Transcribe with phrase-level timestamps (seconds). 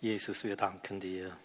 [0.00, 1.36] Jesus, wir danken dir.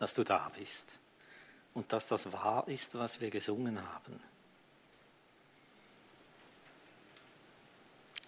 [0.00, 0.86] dass du da bist
[1.74, 4.18] und dass das wahr ist, was wir gesungen haben.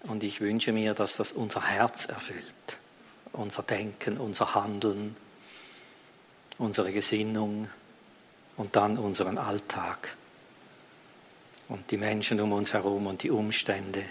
[0.02, 2.79] Und ich wünsche mir, dass das unser Herz erfüllt,
[3.32, 5.16] unser Denken, unser Handeln,
[6.59, 7.70] unsere Gesinnung
[8.59, 10.14] und dann unseren Alltag
[11.73, 14.05] und die Menschen um uns herum und die Umstände.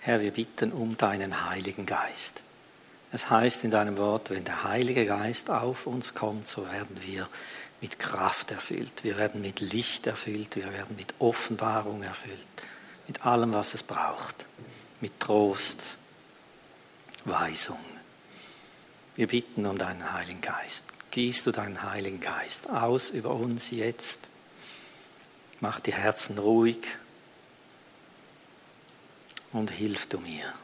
[0.00, 2.42] Herr, wir bitten um deinen Heiligen Geist.
[3.12, 7.28] Es heißt in deinem Wort, wenn der Heilige Geist auf uns kommt, so werden wir
[7.82, 12.38] mit Kraft erfüllt, wir werden mit Licht erfüllt, wir werden mit Offenbarung erfüllt,
[13.06, 14.46] mit allem, was es braucht,
[15.00, 15.96] mit Trost,
[17.26, 17.78] Weisung.
[19.14, 20.84] Wir bitten um deinen Heiligen Geist.
[21.18, 24.20] Gießt du deinen Heiligen Geist aus über uns jetzt.
[25.58, 26.78] Mach die Herzen ruhig
[29.52, 30.54] und hilf du mir.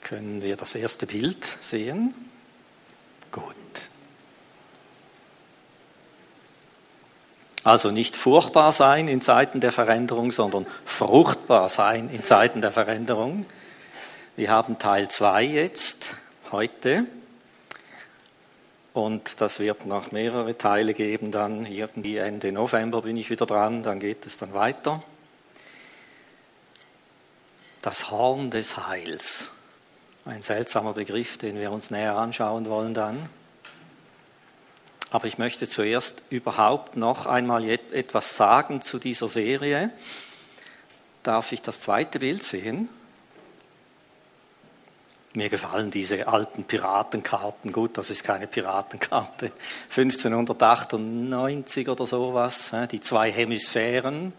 [0.00, 2.14] Können wir das erste Bild sehen?
[3.30, 3.54] Gut.
[7.62, 13.44] Also nicht furchtbar sein in Zeiten der Veränderung, sondern fruchtbar sein in Zeiten der Veränderung.
[14.36, 16.14] Wir haben Teil 2 jetzt,
[16.52, 17.04] heute.
[18.92, 23.82] Und das wird noch mehrere Teile geben, dann irgendwie Ende November bin ich wieder dran,
[23.82, 25.02] dann geht es dann weiter.
[27.82, 29.48] Das Horn des Heils.
[30.24, 33.28] Ein seltsamer Begriff, den wir uns näher anschauen wollen dann.
[35.10, 39.90] Aber ich möchte zuerst überhaupt noch einmal etwas sagen zu dieser Serie.
[41.24, 42.88] Darf ich das zweite Bild sehen?
[45.34, 47.72] Mir gefallen diese alten Piratenkarten.
[47.72, 49.52] Gut, das ist keine Piratenkarte.
[49.96, 52.72] 1598 oder sowas.
[52.90, 54.32] Die zwei Hemisphären.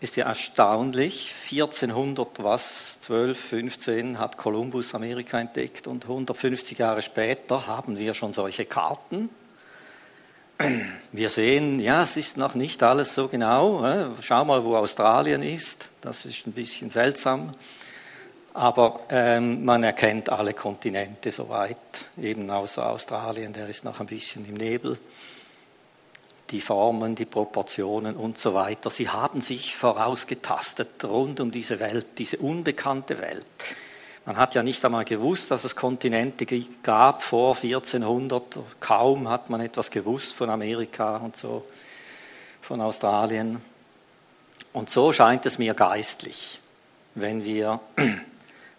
[0.00, 1.32] Ist ja erstaunlich.
[1.50, 8.32] 1400 was, 12, 15 hat Kolumbus Amerika entdeckt und 150 Jahre später haben wir schon
[8.32, 9.30] solche Karten
[11.12, 14.14] wir sehen, ja, es ist noch nicht alles so genau.
[14.20, 15.90] Schau mal, wo Australien ist.
[16.00, 17.54] Das ist ein bisschen seltsam.
[18.54, 21.76] Aber ähm, man erkennt alle Kontinente soweit,
[22.16, 24.96] eben außer Australien, der ist noch ein bisschen im Nebel.
[26.50, 28.90] Die Formen, die Proportionen und so weiter.
[28.90, 33.44] Sie haben sich vorausgetastet rund um diese Welt, diese unbekannte Welt.
[34.24, 36.46] Man hat ja nicht einmal gewusst, dass es Kontinente
[36.84, 38.60] gab vor 1400.
[38.78, 41.64] Kaum hat man etwas gewusst von Amerika und so,
[42.62, 43.60] von Australien.
[44.72, 46.60] Und so scheint es mir geistlich,
[47.16, 47.80] wenn wir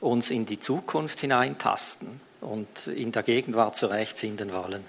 [0.01, 4.83] uns in die Zukunft hineintasten und in der Gegenwart zurechtfinden wollen.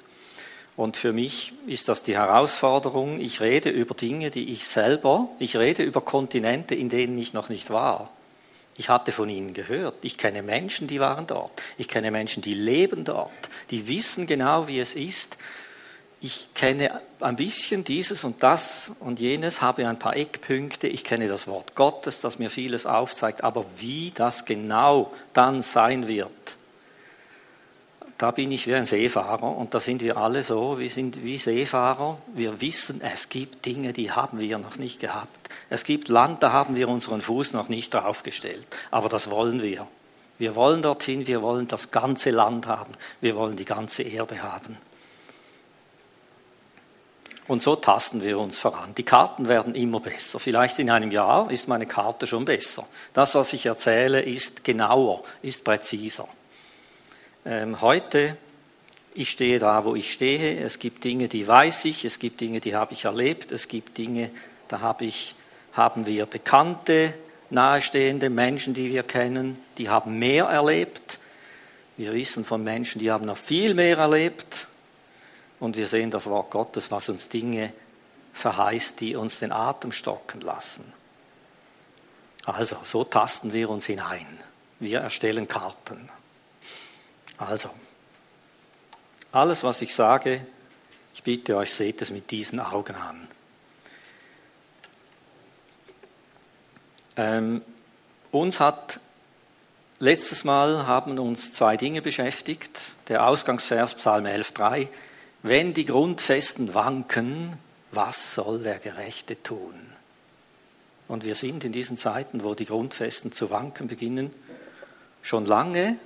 [0.77, 5.57] Und für mich ist das die Herausforderung, ich rede über Dinge, die ich selber, ich
[5.57, 8.11] rede über Kontinente, in denen ich noch nicht war.
[8.79, 9.95] Ich hatte von ihnen gehört.
[10.03, 11.63] Ich kenne Menschen, die waren dort.
[11.79, 13.31] Ich kenne Menschen, die leben dort.
[13.71, 15.39] Die wissen genau, wie es ist.
[16.21, 20.89] Ich kenne ein bisschen dieses und das und jenes, habe ein paar Eckpunkte.
[20.89, 23.45] Ich kenne das Wort Gottes, das mir vieles aufzeigt.
[23.45, 26.57] Aber wie das genau dann sein wird,
[28.19, 31.37] da bin ich wie ein Seefahrer und da sind wir alle so, wir sind wie
[31.37, 32.17] Seefahrer.
[32.35, 35.51] Wir wissen, es gibt Dinge, die haben wir noch nicht gehabt.
[35.69, 38.67] Es gibt Land, da haben wir unseren Fuß noch nicht draufgestellt.
[38.91, 39.87] Aber das wollen wir.
[40.39, 44.79] Wir wollen dorthin, wir wollen das ganze Land haben, wir wollen die ganze Erde haben.
[47.49, 48.95] Und so tasten wir uns voran.
[48.97, 50.41] Die Karten werden immer besser.
[50.41, 52.87] Vielleicht in einem Jahr ist meine Karte schon besser.
[53.13, 56.27] Das, was ich erzähle, ist genauer, ist präziser.
[57.45, 58.37] Ähm, heute,
[59.15, 60.59] ich stehe da, wo ich stehe.
[60.59, 63.97] Es gibt Dinge, die weiß ich, es gibt Dinge, die habe ich erlebt, es gibt
[63.97, 64.31] Dinge,
[64.67, 65.37] da habe ich,
[65.73, 67.15] haben wir Bekannte,
[67.51, 71.21] nahestehende Menschen, die wir kennen, die haben mehr erlebt.
[71.97, 74.67] Wir wissen von Menschen, die haben noch viel mehr erlebt.
[75.59, 77.73] Und wir sehen das Wort Gottes, was uns Dinge
[78.33, 80.93] verheißt, die uns den Atem stocken lassen.
[82.45, 84.27] Also, so tasten wir uns hinein.
[84.79, 86.09] Wir erstellen Karten.
[87.39, 87.71] Also,
[89.33, 90.47] alles, was ich sage,
[91.15, 93.29] ich bitte euch, seht es mit diesen Augen an.
[97.17, 97.63] Ähm,
[98.31, 99.01] uns hat
[99.99, 102.79] letztes Mal haben uns zwei Dinge beschäftigt.
[103.09, 104.89] Der Ausgangsvers Psalm 11.3.
[105.43, 107.59] Wenn die Grundfesten wanken,
[107.93, 109.75] was soll der Gerechte tun?
[111.09, 114.33] Und wir sind in diesen Zeiten, wo die Grundfesten zu wanken beginnen,
[115.23, 115.99] schon lange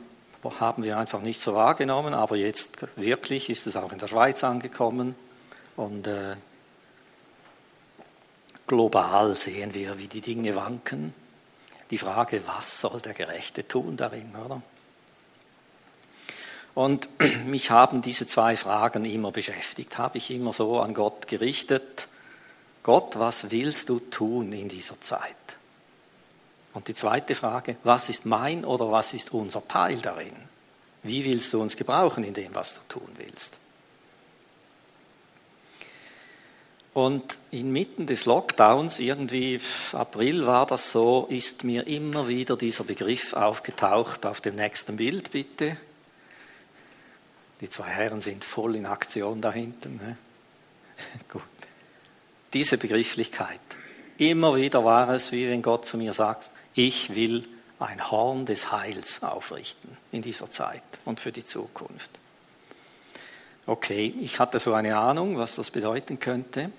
[0.59, 4.43] haben wir einfach nicht so wahrgenommen, aber jetzt wirklich ist es auch in der Schweiz
[4.43, 5.15] angekommen
[5.77, 6.37] und äh,
[8.67, 11.13] global sehen wir, wie die Dinge wanken.
[11.91, 14.63] Die Frage, was soll der Gerechte tun darin, oder?
[16.75, 17.09] Und
[17.47, 22.09] mich haben diese zwei Fragen immer beschäftigt, habe ich immer so an Gott gerichtet.
[22.83, 25.37] Gott, was willst du tun in dieser Zeit?
[26.73, 30.35] Und die zweite Frage, was ist mein oder was ist unser Teil darin?
[31.03, 33.59] Wie willst du uns gebrauchen in dem, was du tun willst?
[36.93, 39.61] Und inmitten des Lockdowns, irgendwie
[39.93, 45.31] April war das so, ist mir immer wieder dieser Begriff aufgetaucht auf dem nächsten Bild,
[45.31, 45.77] bitte.
[47.61, 49.97] Die zwei Herren sind voll in Aktion da hinten.
[49.97, 50.17] Ne?
[51.29, 51.43] Gut.
[52.53, 53.61] Diese Begrifflichkeit.
[54.19, 57.47] Immer wieder war es, wie wenn Gott zu mir sagt, ich will
[57.79, 62.11] ein Horn des Heils aufrichten in dieser Zeit und für die Zukunft.
[63.67, 66.71] Okay, ich hatte so eine Ahnung, was das bedeuten könnte,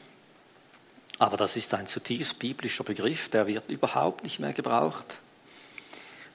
[1.17, 5.17] aber das ist ein zutiefst biblischer Begriff, der wird überhaupt nicht mehr gebraucht.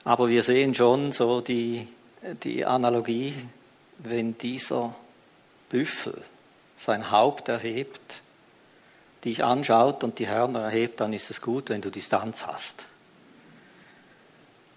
[0.03, 1.87] Aber wir sehen schon so die,
[2.43, 3.33] die Analogie
[3.99, 4.95] wenn dieser
[5.69, 6.21] Büffel
[6.75, 8.21] sein Haupt erhebt,
[9.25, 12.85] dich anschaut und die Hörner erhebt, dann ist es gut, wenn du Distanz hast.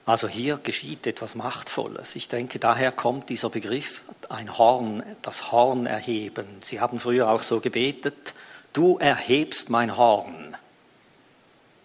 [0.06, 2.16] Also hier geschieht etwas Machtvolles.
[2.16, 6.46] Ich denke, daher kommt dieser Begriff, ein Horn, das Horn erheben.
[6.62, 8.34] Sie haben früher auch so gebetet,
[8.72, 10.56] du erhebst mein Horn.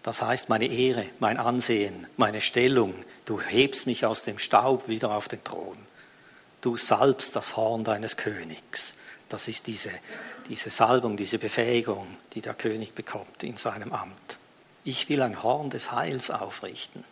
[0.02, 2.94] Das heißt meine Ehre, mein Ansehen, meine Stellung.
[3.26, 5.76] Du hebst mich aus dem Staub wieder auf den Thron
[6.60, 8.94] du salbst das Horn deines Königs.
[9.28, 9.90] Das ist diese,
[10.48, 14.38] diese Salbung, diese Befähigung, die der König bekommt in seinem Amt.
[14.84, 17.04] Ich will ein Horn des Heils aufrichten.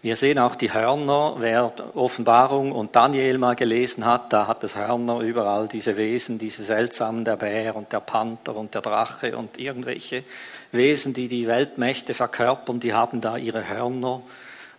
[0.00, 4.76] Wir sehen auch die Hörner, wer Offenbarung und Daniel mal gelesen hat, da hat es
[4.76, 9.58] Hörner überall, diese Wesen, diese seltsamen, der Bär und der Panther und der Drache und
[9.58, 10.22] irgendwelche
[10.70, 14.22] Wesen, die die Weltmächte verkörpern, die haben da ihre Hörner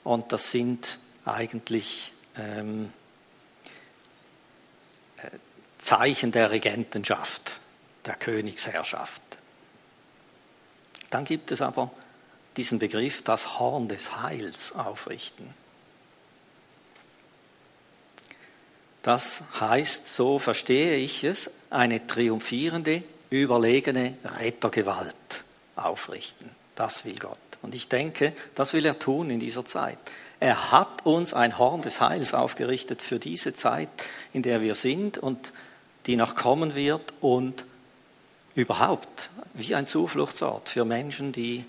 [0.06, 2.94] und das sind eigentlich ähm,
[5.80, 7.60] Zeichen der Regentenschaft,
[8.06, 9.22] der Königsherrschaft.
[11.10, 11.92] Dann gibt es aber
[12.58, 15.54] diesen Begriff, das Horn des Heils aufrichten.
[19.02, 25.16] Das heißt, so verstehe ich es, eine triumphierende, überlegene Rettergewalt
[25.76, 26.50] aufrichten.
[26.76, 27.40] Das will Gott.
[27.62, 29.98] Und ich denke, das will er tun in dieser Zeit.
[30.40, 33.90] Er hat uns ein Horn des Heils aufgerichtet für diese Zeit,
[34.34, 35.52] in der wir sind und
[36.10, 37.66] die noch kommen wird und
[38.56, 41.66] überhaupt wie ein Zufluchtsort für Menschen, die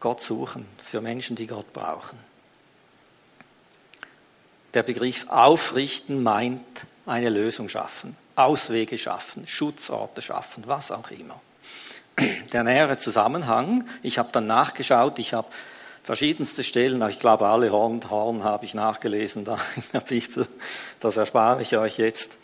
[0.00, 2.18] Gott suchen, für Menschen, die Gott brauchen.
[4.74, 6.60] Der Begriff aufrichten meint
[7.06, 11.40] eine Lösung schaffen, Auswege schaffen, Schutzorte schaffen, was auch immer.
[12.52, 15.46] Der nähere Zusammenhang, ich habe dann nachgeschaut, ich habe
[16.02, 20.48] verschiedenste Stellen, ich glaube alle Horn, Horn habe ich nachgelesen da in der Bibel,
[20.98, 22.39] das erspare ich euch jetzt.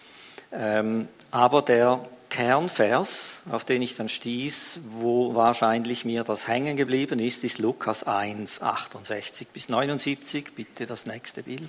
[0.56, 2.00] Ähm, aber der
[2.31, 8.05] Kernvers, auf den ich dann stieß, wo wahrscheinlich mir das hängen geblieben ist, ist Lukas
[8.05, 10.55] 1, 68 bis 79.
[10.55, 11.69] Bitte das nächste Bild.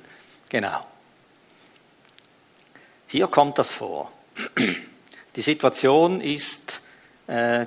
[0.50, 0.86] Genau.
[3.08, 4.12] Hier kommt das vor.
[5.36, 6.82] Die Situation ist,
[7.27, 7.65] äh,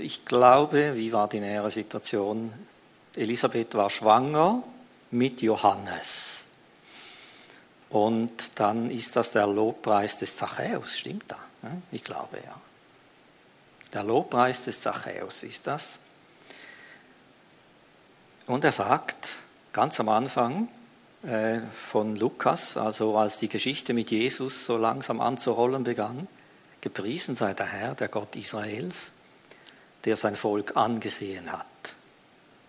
[0.00, 2.52] ich glaube, wie war die nähere Situation?
[3.14, 4.62] Elisabeth war schwanger
[5.10, 6.45] mit Johannes.
[7.90, 11.38] Und dann ist das der Lobpreis des Zachäus, stimmt da?
[11.92, 12.60] Ich glaube ja.
[13.92, 15.98] Der Lobpreis des Zachäus ist das.
[18.46, 19.36] Und er sagt
[19.72, 20.68] ganz am Anfang
[21.22, 26.28] äh, von Lukas, also als die Geschichte mit Jesus so langsam anzurollen begann,
[26.80, 29.10] gepriesen sei der Herr, der Gott Israels,
[30.04, 31.66] der sein Volk angesehen hat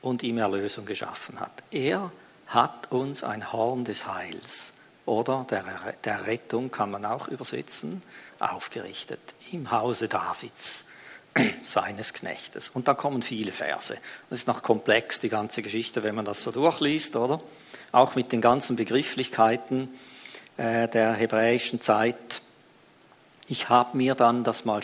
[0.01, 1.51] und ihm Erlösung geschaffen hat.
[1.69, 2.11] Er
[2.47, 4.73] hat uns ein Horn des Heils
[5.07, 5.63] oder der,
[6.03, 8.03] der Rettung kann man auch übersetzen,
[8.39, 9.19] aufgerichtet
[9.51, 10.85] im Hause Davids,
[11.63, 12.69] seines Knechtes.
[12.69, 13.97] Und da kommen viele Verse.
[14.29, 17.41] Das ist noch komplex, die ganze Geschichte, wenn man das so durchliest, oder?
[17.93, 19.89] Auch mit den ganzen Begrifflichkeiten
[20.57, 22.41] äh, der hebräischen Zeit.
[23.47, 24.81] Ich habe mir dann das mal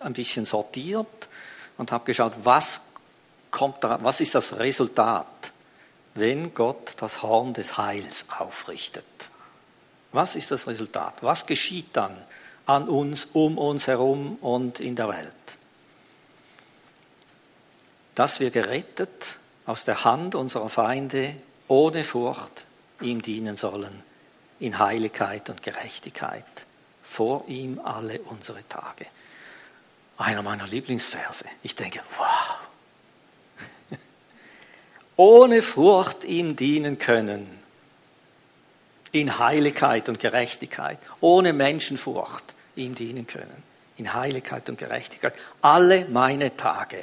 [0.00, 1.28] ein bisschen sortiert
[1.78, 2.80] und habe geschaut, was
[3.52, 5.52] kommt da, was ist das Resultat,
[6.14, 9.29] wenn Gott das Horn des Heils aufrichtet?
[10.12, 11.22] Was ist das Resultat?
[11.22, 12.16] Was geschieht dann
[12.66, 15.34] an uns, um uns herum und in der Welt?
[18.14, 19.36] Dass wir gerettet
[19.66, 21.34] aus der Hand unserer Feinde
[21.68, 22.64] ohne Furcht
[23.00, 24.02] ihm dienen sollen,
[24.58, 26.44] in Heiligkeit und Gerechtigkeit.
[27.02, 29.06] Vor ihm alle unsere Tage.
[30.18, 31.44] Einer meiner Lieblingsverse.
[31.62, 33.98] Ich denke, wow.
[35.16, 37.59] Ohne Furcht ihm dienen können.
[39.12, 40.98] In Heiligkeit und Gerechtigkeit.
[41.20, 43.62] Ohne Menschenfurcht ihm dienen können.
[43.96, 45.34] In Heiligkeit und Gerechtigkeit.
[45.62, 47.02] Alle meine Tage.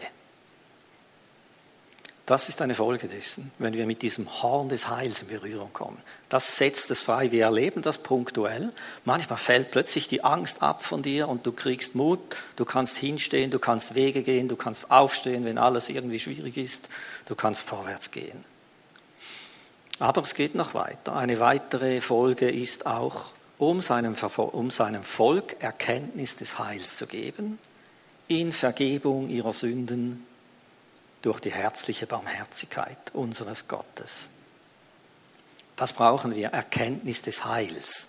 [2.27, 5.97] Das ist eine Folge dessen, wenn wir mit diesem Horn des Heils in Berührung kommen.
[6.27, 7.31] Das setzt es frei.
[7.31, 8.73] Wir erleben das punktuell.
[9.05, 12.19] Manchmal fällt plötzlich die Angst ab von dir und du kriegst Mut.
[12.57, 16.89] Du kannst hinstehen, du kannst Wege gehen, du kannst aufstehen, wenn alles irgendwie schwierig ist.
[17.27, 18.43] Du kannst vorwärts gehen.
[19.99, 21.15] Aber es geht noch weiter.
[21.15, 27.57] Eine weitere Folge ist auch, um seinem, um seinem Volk Erkenntnis des Heils zu geben,
[28.27, 30.25] in Vergebung ihrer Sünden
[31.21, 34.29] durch die herzliche Barmherzigkeit unseres Gottes.
[35.75, 38.07] Das brauchen wir, Erkenntnis des Heils.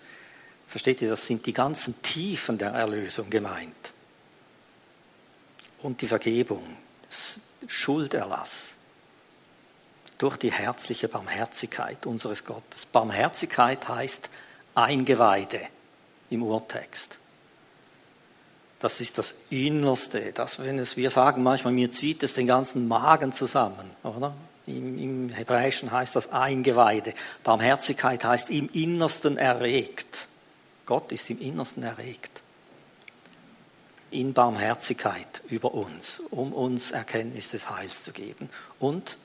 [0.67, 3.93] Versteht ihr, das sind die ganzen Tiefen der Erlösung gemeint.
[5.81, 6.63] Und die Vergebung,
[7.65, 8.75] Schulderlass
[10.19, 12.85] durch die herzliche Barmherzigkeit unseres Gottes.
[12.85, 14.29] Barmherzigkeit heißt
[14.75, 15.61] Eingeweide
[16.29, 17.17] im Urtext.
[18.79, 22.87] Das ist das Innerste, das, wenn es, wir sagen manchmal, mir zieht es den ganzen
[22.87, 24.33] Magen zusammen, oder?
[24.67, 27.13] Im, Im Hebräischen heißt das Eingeweide.
[27.43, 30.27] Barmherzigkeit heißt im Innersten erregt.
[30.85, 32.41] Gott ist im Innersten erregt.
[34.11, 38.49] In Barmherzigkeit über uns, um uns Erkenntnis des Heils zu geben.
[38.79, 39.17] Und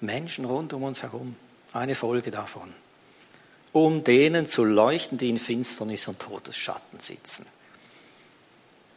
[0.00, 1.36] Menschen rund um uns herum.
[1.72, 2.72] Eine Folge davon.
[3.72, 7.46] Um denen zu leuchten, die in Finsternis und Todesschatten sitzen.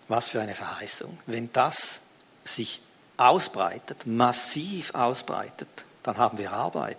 [0.07, 1.19] Was für eine Verheißung.
[1.25, 2.01] Wenn das
[2.43, 2.81] sich
[3.17, 5.69] ausbreitet, massiv ausbreitet,
[6.01, 6.97] dann haben wir Arbeit.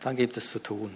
[0.00, 0.94] Dann gibt es zu tun.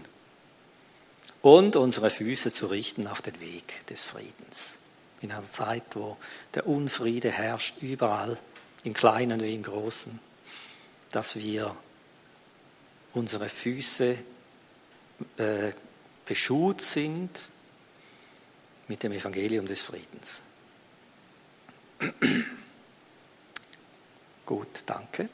[1.40, 4.78] Und unsere Füße zu richten auf den Weg des Friedens.
[5.20, 6.16] In einer Zeit, wo
[6.54, 8.38] der Unfriede herrscht, überall,
[8.84, 10.18] im Kleinen wie im Großen,
[11.12, 11.76] dass wir
[13.14, 14.16] unsere Füße
[15.36, 15.72] äh,
[16.26, 17.48] beschut sind
[18.88, 20.42] mit dem Evangelium des Friedens.
[24.46, 25.28] Gut, danke.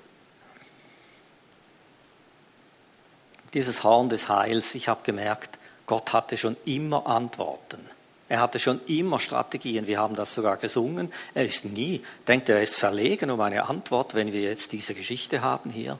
[3.54, 7.80] Dieses Horn des Heils, ich habe gemerkt, Gott hatte schon immer Antworten.
[8.28, 9.86] Er hatte schon immer Strategien.
[9.86, 11.10] Wir haben das sogar gesungen.
[11.34, 15.40] Er ist nie, denkt er ist verlegen um eine Antwort, wenn wir jetzt diese Geschichte
[15.40, 15.98] haben hier.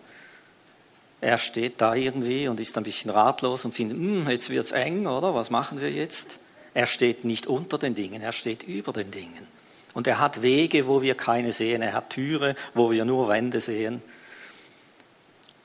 [1.20, 5.06] Er steht da irgendwie und ist ein bisschen ratlos und findet, hm, jetzt wird's eng,
[5.06, 5.35] oder?
[5.35, 6.38] Was machen wir jetzt?
[6.75, 9.49] Er steht nicht unter den Dingen, er steht über den Dingen.
[9.94, 11.82] Und er hat Wege, wo wir keine sehen.
[11.82, 14.02] Er hat Türe, wo wir nur Wände sehen.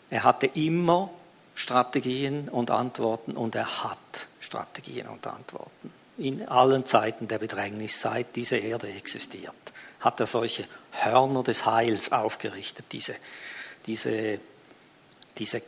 [0.10, 1.12] Er hatte immer
[1.56, 3.98] Strategien und Antworten und er hat
[4.40, 5.92] Strategien und Antworten.
[6.18, 9.56] In allen Zeiten der Bedrängnis, seit diese Erde existiert,
[10.00, 13.16] hat er solche Hörner des Heils aufgerichtet, diese,
[13.86, 14.40] diese,
[15.38, 15.62] diese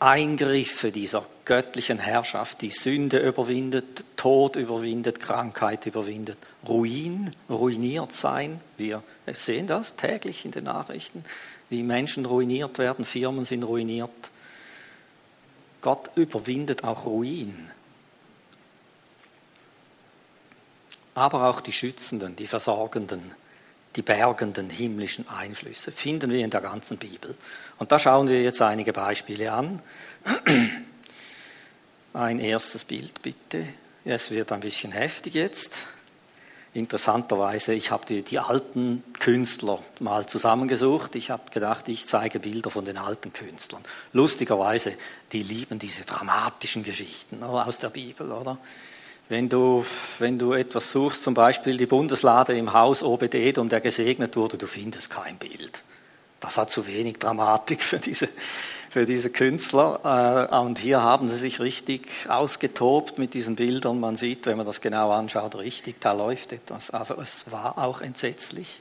[0.00, 6.38] Eingriffe dieser göttlichen Herrschaft, die Sünde überwindet, Tod überwindet, Krankheit überwindet,
[6.68, 8.60] Ruin, ruiniert sein.
[8.76, 9.02] Wir
[9.32, 11.24] sehen das täglich in den Nachrichten,
[11.68, 14.10] wie Menschen ruiniert werden, Firmen sind ruiniert.
[15.80, 17.70] Gott überwindet auch Ruin.
[21.18, 23.32] Aber auch die Schützenden, die Versorgenden,
[23.96, 27.34] die bergenden himmlischen Einflüsse finden wir in der ganzen Bibel.
[27.76, 29.82] Und da schauen wir jetzt einige Beispiele an.
[32.14, 33.64] Ein erstes Bild bitte.
[34.04, 35.88] Es wird ein bisschen heftig jetzt.
[36.72, 41.16] Interessanterweise, ich habe die, die alten Künstler mal zusammengesucht.
[41.16, 43.82] Ich habe gedacht, ich zeige Bilder von den alten Künstlern.
[44.12, 44.94] Lustigerweise,
[45.32, 48.58] die lieben diese dramatischen Geschichten aus der Bibel, oder?
[49.28, 49.84] Wenn du,
[50.18, 54.66] wenn du etwas suchst, zum Beispiel die Bundeslade im Haus Obed-Edom, der gesegnet wurde, du
[54.66, 55.82] findest kein Bild.
[56.40, 58.28] Das hat zu wenig Dramatik für diese,
[58.88, 60.48] für diese Künstler.
[60.50, 64.00] Äh, und hier haben sie sich richtig ausgetobt mit diesen Bildern.
[64.00, 66.90] Man sieht, wenn man das genau anschaut, richtig, da läuft etwas.
[66.90, 68.80] Also es war auch entsetzlich.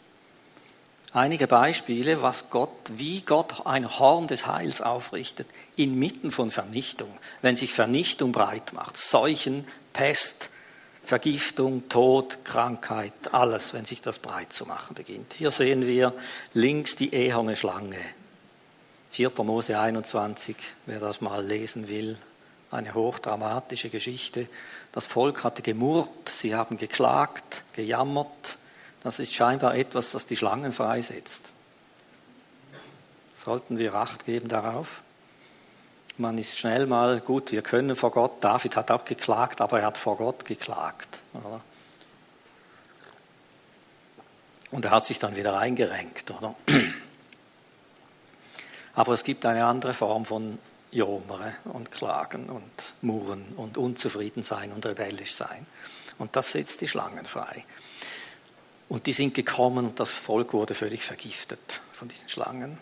[1.13, 7.09] Einige Beispiele, was Gott, wie Gott ein Horn des Heils aufrichtet, inmitten von Vernichtung.
[7.41, 9.65] Wenn sich Vernichtung breit macht, Seuchen,
[9.97, 10.51] Pest,
[11.03, 15.33] Vergiftung, Tod, Krankheit, alles, wenn sich das breit zu machen beginnt.
[15.33, 16.13] Hier sehen wir
[16.53, 17.97] links die eherne Schlange.
[19.09, 19.31] 4.
[19.37, 22.15] Mose 21, wer das mal lesen will,
[22.69, 24.47] eine hochdramatische Geschichte.
[24.91, 28.59] Das Volk hatte gemurrt, sie haben geklagt, gejammert.
[29.01, 31.53] Das ist scheinbar etwas, das die Schlangen freisetzt.
[33.33, 35.01] Sollten wir Acht geben darauf?
[36.19, 38.43] Man ist schnell mal gut, wir können vor Gott.
[38.43, 41.19] David hat auch geklagt, aber er hat vor Gott geklagt.
[41.33, 41.61] Oder?
[44.71, 46.55] Und er hat sich dann wieder eingerenkt, oder?
[48.95, 50.57] Aber es gibt eine andere Form von
[50.91, 55.65] Jomere und Klagen und Murren und unzufrieden sein und rebellisch sein.
[56.17, 57.63] Und das setzt die Schlangen frei.
[58.89, 62.79] Und die sind gekommen und das Volk wurde völlig vergiftet von diesen Schlangen.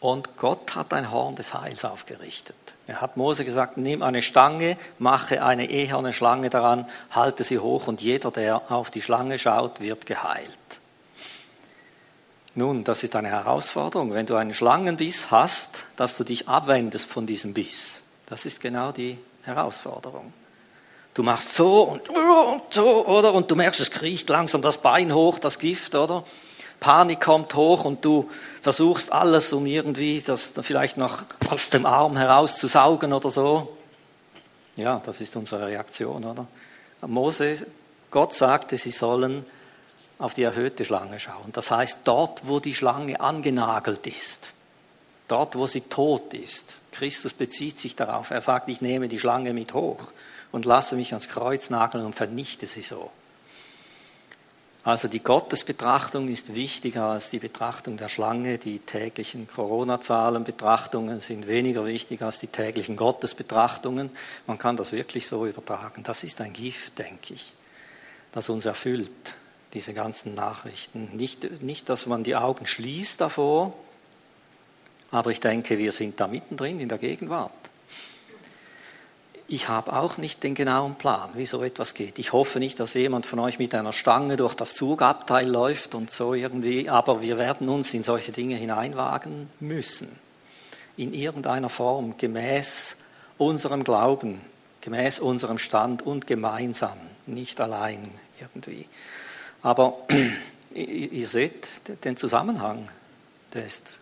[0.00, 2.56] Und Gott hat ein Horn des Heils aufgerichtet.
[2.86, 7.86] Er hat Mose gesagt, nimm eine Stange, mache eine eherne Schlange daran, halte sie hoch
[7.88, 10.50] und jeder, der auf die Schlange schaut, wird geheilt.
[12.54, 14.14] Nun, das ist eine Herausforderung.
[14.14, 18.02] Wenn du einen Schlangenbiss hast, dass du dich abwendest von diesem Biss.
[18.26, 20.32] Das ist genau die Herausforderung.
[21.12, 22.02] Du machst so und,
[22.70, 23.32] so, oder?
[23.34, 26.24] Und du merkst, es kriecht langsam das Bein hoch, das Gift, oder?
[26.80, 28.28] Panik kommt hoch und du
[28.62, 33.76] versuchst alles, um irgendwie das vielleicht noch aus dem Arm herauszusaugen oder so.
[34.76, 36.46] Ja, das ist unsere Reaktion, oder?
[37.06, 37.66] Mose,
[38.10, 39.44] Gott sagte, sie sollen
[40.18, 41.52] auf die erhöhte Schlange schauen.
[41.52, 44.54] Das heißt, dort, wo die Schlange angenagelt ist,
[45.28, 46.80] dort, wo sie tot ist.
[46.92, 48.30] Christus bezieht sich darauf.
[48.30, 50.12] Er sagt, ich nehme die Schlange mit hoch
[50.52, 53.10] und lasse mich ans Kreuz nageln und vernichte sie so.
[54.86, 58.56] Also die Gottesbetrachtung ist wichtiger als die Betrachtung der Schlange.
[58.56, 64.10] Die täglichen Corona-Zahlen-Betrachtungen sind weniger wichtig als die täglichen Gottesbetrachtungen.
[64.46, 66.04] Man kann das wirklich so übertragen.
[66.04, 67.52] Das ist ein Gift, denke ich,
[68.30, 69.10] das uns erfüllt,
[69.74, 71.16] diese ganzen Nachrichten.
[71.16, 73.72] Nicht, nicht, dass man die Augen schließt davor,
[75.10, 77.50] aber ich denke, wir sind da mittendrin in der Gegenwart
[79.48, 82.18] ich habe auch nicht den genauen Plan, wie so etwas geht.
[82.18, 86.10] Ich hoffe nicht, dass jemand von euch mit einer Stange durch das Zugabteil läuft und
[86.10, 90.08] so irgendwie, aber wir werden uns in solche Dinge hineinwagen müssen.
[90.96, 92.96] In irgendeiner Form, gemäß
[93.38, 94.40] unserem Glauben,
[94.80, 98.08] gemäß unserem Stand und gemeinsam, nicht allein
[98.40, 98.86] irgendwie.
[99.62, 99.94] Aber
[100.74, 101.68] ihr seht
[102.04, 102.88] den Zusammenhang,
[103.54, 104.00] der ist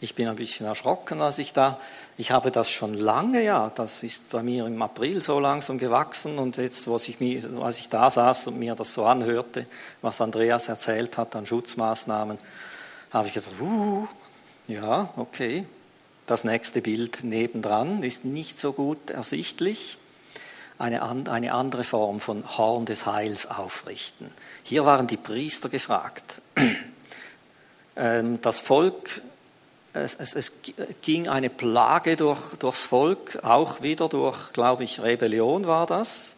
[0.00, 1.78] ich bin ein bisschen erschrocken, als ich da,
[2.16, 6.38] ich habe das schon lange, ja, das ist bei mir im April so langsam gewachsen
[6.38, 9.66] und jetzt, was ich mir, als ich da saß und mir das so anhörte,
[10.00, 12.38] was Andreas erzählt hat an Schutzmaßnahmen,
[13.10, 14.06] habe ich gedacht, uh,
[14.68, 15.64] ja, okay.
[16.26, 19.96] Das nächste Bild nebendran ist nicht so gut ersichtlich.
[20.78, 24.30] Eine, eine andere Form von Horn des Heils aufrichten.
[24.62, 26.40] Hier waren die Priester gefragt.
[28.00, 29.22] Ähm, das Volk
[29.92, 30.52] es, es, es,
[31.02, 36.36] ging eine Plage durch, durchs Volk, auch wieder durch, glaube ich, Rebellion war das,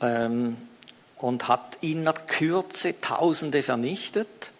[0.00, 0.56] ähm,
[1.18, 4.50] und hat in der Kürze Tausende vernichtet.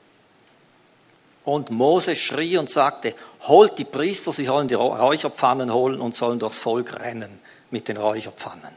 [1.44, 6.40] Und Mose schrie und sagte, holt die Priester, sie sollen die Räucherpfannen holen und sollen
[6.40, 7.38] durchs Volk rennen
[7.70, 8.72] mit den Räucherpfannen.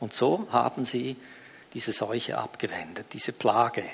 [0.00, 1.16] Und so haben sie
[1.74, 3.84] diese Seuche abgewendet, diese Plage.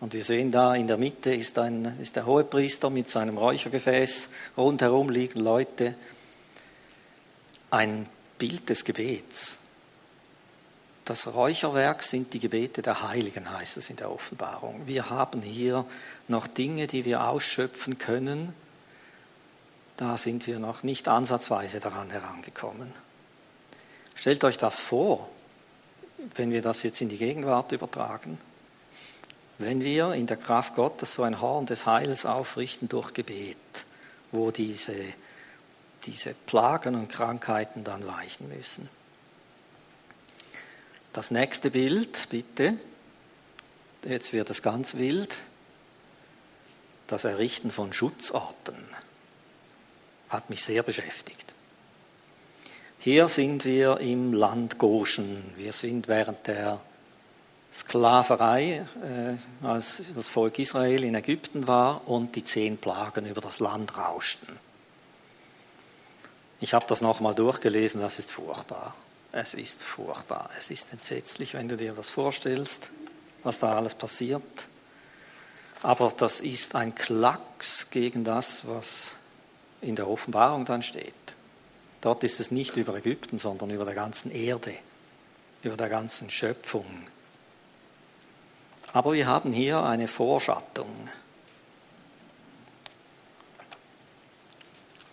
[0.00, 4.30] Und wir sehen da in der Mitte ist, ein, ist der Hohepriester mit seinem Räuchergefäß,
[4.56, 5.94] rundherum liegen Leute.
[7.70, 8.06] Ein
[8.38, 9.58] Bild des Gebets.
[11.04, 14.82] Das Räucherwerk sind die Gebete der Heiligen, heißt es in der Offenbarung.
[14.86, 15.84] Wir haben hier
[16.28, 18.54] noch Dinge, die wir ausschöpfen können.
[19.98, 22.92] Da sind wir noch nicht ansatzweise daran herangekommen.
[24.14, 25.28] Stellt euch das vor,
[26.36, 28.38] wenn wir das jetzt in die Gegenwart übertragen
[29.60, 33.56] wenn wir in der Kraft Gottes so ein Horn des Heils aufrichten durch Gebet,
[34.32, 34.94] wo diese,
[36.04, 38.88] diese Plagen und Krankheiten dann weichen müssen.
[41.12, 42.74] Das nächste Bild, bitte.
[44.04, 45.36] Jetzt wird es ganz wild.
[47.06, 48.78] Das Errichten von Schutzorten
[50.30, 51.54] hat mich sehr beschäftigt.
[52.98, 55.52] Hier sind wir im Land Goshen.
[55.56, 56.80] Wir sind während der
[57.72, 63.60] Sklaverei, äh, als das Volk Israel in Ägypten war und die zehn Plagen über das
[63.60, 64.58] Land rauschten.
[66.60, 68.94] Ich habe das nochmal durchgelesen, das ist furchtbar.
[69.32, 72.90] Es ist furchtbar, es ist entsetzlich, wenn du dir das vorstellst,
[73.44, 74.42] was da alles passiert.
[75.82, 79.14] Aber das ist ein Klacks gegen das, was
[79.80, 81.14] in der Offenbarung dann steht.
[82.00, 84.74] Dort ist es nicht über Ägypten, sondern über der ganzen Erde,
[85.62, 86.86] über der ganzen Schöpfung,
[88.92, 91.08] aber wir haben hier eine Vorschattung.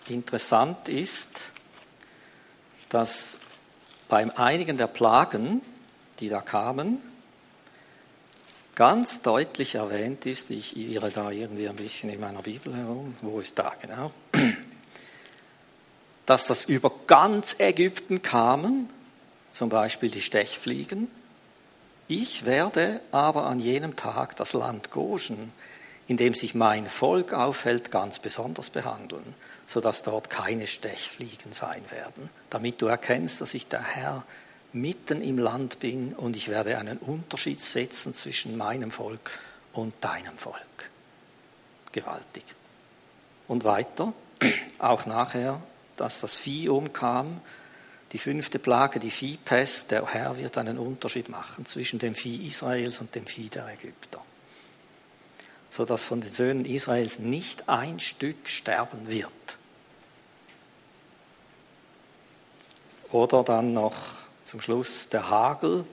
[0.10, 1.52] Interessant ist,
[2.90, 3.38] dass
[4.08, 5.62] beim einigen der Plagen,
[6.20, 7.02] die da kamen,
[8.76, 13.40] ganz deutlich erwähnt ist, ich irre da irgendwie ein bisschen in meiner Bibel herum, wo
[13.40, 14.12] ist da genau?
[16.28, 18.90] dass das über ganz Ägypten kamen,
[19.52, 21.08] zum Beispiel die Stechfliegen.
[22.08, 25.52] Ich werde aber an jenem Tag das Land Goshen,
[26.08, 32.30] in dem sich mein Volk aufhält, ganz besonders behandeln, sodass dort keine Stechfliegen sein werden,
[32.50, 34.24] damit du erkennst, dass ich der Herr
[34.72, 39.32] mitten im Land bin und ich werde einen Unterschied setzen zwischen meinem Volk
[39.74, 40.90] und deinem Volk.
[41.92, 42.44] Gewaltig.
[43.50, 44.14] Und weiter,
[44.80, 45.62] auch nachher,
[45.98, 47.42] dass das Vieh umkam,
[48.14, 53.00] die fünfte Plage, die Viehpest, der Herr wird einen Unterschied machen zwischen dem Vieh Israels
[53.00, 54.22] und dem Vieh der Ägypter,
[55.70, 59.32] sodass von den Söhnen Israels nicht ein Stück sterben wird.
[63.12, 63.96] Oder dann noch
[64.44, 65.86] zum Schluss der Hagel.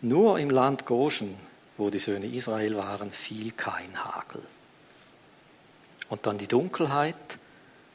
[0.00, 1.36] Nur im Land Goshen,
[1.76, 4.42] wo die Söhne Israel waren, fiel kein Hagel.
[6.08, 7.16] Und dann die Dunkelheit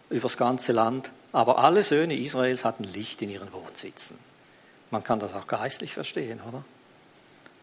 [0.09, 1.11] übers ganze Land.
[1.31, 4.17] Aber alle Söhne Israels hatten Licht in ihren Wohnsitzen.
[4.91, 6.63] Man kann das auch geistlich verstehen, oder?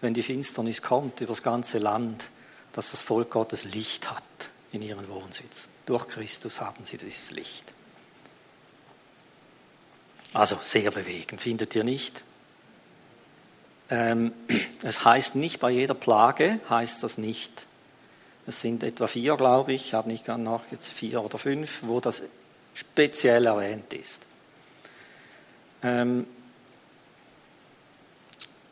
[0.01, 2.29] Wenn die Finsternis kommt übers ganze Land,
[2.73, 4.23] dass das Volk Gottes Licht hat
[4.71, 5.71] in ihren Wohnsitzen.
[5.87, 7.65] Durch Christus haben sie dieses Licht.
[10.33, 12.23] Also sehr bewegend, findet ihr nicht?
[13.89, 14.33] Ähm,
[14.83, 17.67] es heißt nicht bei jeder Plage, heißt das nicht.
[18.47, 22.01] Es sind etwa vier, glaube ich, ich habe nicht ganz jetzt vier oder fünf, wo
[22.01, 22.23] das
[22.77, 24.21] speziell erwähnt ist.
[25.83, 26.27] Ähm,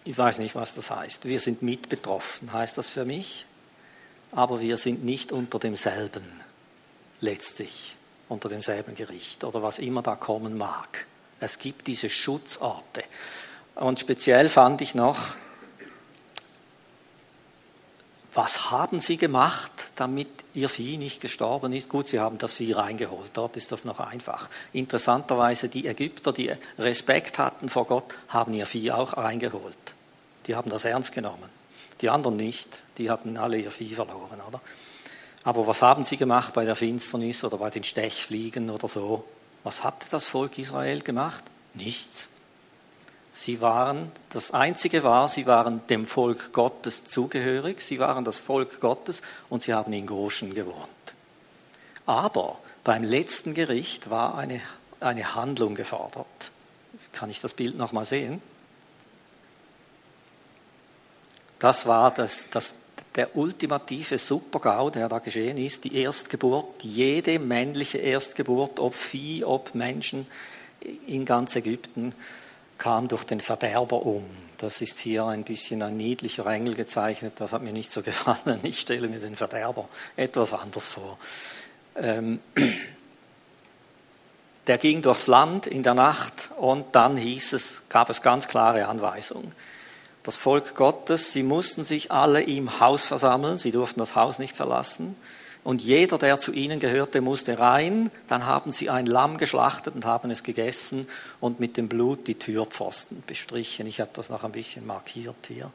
[0.04, 1.24] ich weiß nicht, was das heißt.
[1.24, 3.46] Wir sind mit betroffen, heißt das für mich,
[4.32, 6.24] aber wir sind nicht unter demselben,
[7.20, 7.96] letztlich,
[8.28, 11.06] unter demselben Gericht oder was immer da kommen mag.
[11.40, 13.04] Es gibt diese Schutzorte.
[13.74, 15.36] Und speziell fand ich noch,
[18.34, 21.88] was haben Sie gemacht, damit Ihr Vieh nicht gestorben ist?
[21.88, 24.48] Gut, Sie haben das Vieh reingeholt, dort ist das noch einfach.
[24.72, 29.76] Interessanterweise, die Ägypter, die Respekt hatten vor Gott, haben ihr Vieh auch reingeholt.
[30.46, 31.48] Die haben das ernst genommen.
[32.00, 34.60] Die anderen nicht, die hatten alle ihr Vieh verloren, oder?
[35.44, 39.24] Aber was haben sie gemacht bei der Finsternis oder bei den Stechfliegen oder so?
[39.62, 41.44] Was hat das Volk Israel gemacht?
[41.74, 42.30] Nichts.
[43.36, 48.80] Sie waren, das Einzige war, sie waren dem Volk Gottes zugehörig, sie waren das Volk
[48.80, 50.88] Gottes und sie haben in Goshen gewohnt.
[52.06, 54.60] Aber beim letzten Gericht war eine,
[55.00, 56.52] eine Handlung gefordert.
[57.10, 58.40] Kann ich das Bild nochmal sehen?
[61.58, 62.76] Das war das, das,
[63.16, 69.74] der ultimative Supergau, der da geschehen ist, die Erstgeburt, jede männliche Erstgeburt, ob Vieh, ob
[69.74, 70.28] Menschen
[71.08, 72.14] in ganz Ägypten
[72.78, 74.24] kam durch den Verderber um.
[74.58, 78.60] Das ist hier ein bisschen ein niedlicher Engel gezeichnet, das hat mir nicht so gefallen.
[78.62, 81.18] Ich stelle mir den Verderber etwas anders vor.
[81.96, 82.40] Ähm,
[84.66, 88.86] der ging durchs Land in der Nacht und dann hieß es, gab es ganz klare
[88.86, 89.52] Anweisungen.
[90.22, 94.56] Das Volk Gottes, sie mussten sich alle im Haus versammeln, sie durften das Haus nicht
[94.56, 95.16] verlassen
[95.64, 98.10] und jeder, der zu ihnen gehörte, musste rein.
[98.28, 101.08] Dann haben sie ein Lamm geschlachtet und haben es gegessen
[101.40, 103.86] und mit dem Blut die Türpfosten bestrichen.
[103.86, 105.70] Ich habe das noch ein bisschen markiert hier.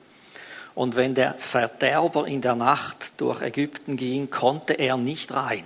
[0.75, 5.65] Und wenn der Verderber in der Nacht durch Ägypten ging, konnte er nicht rein.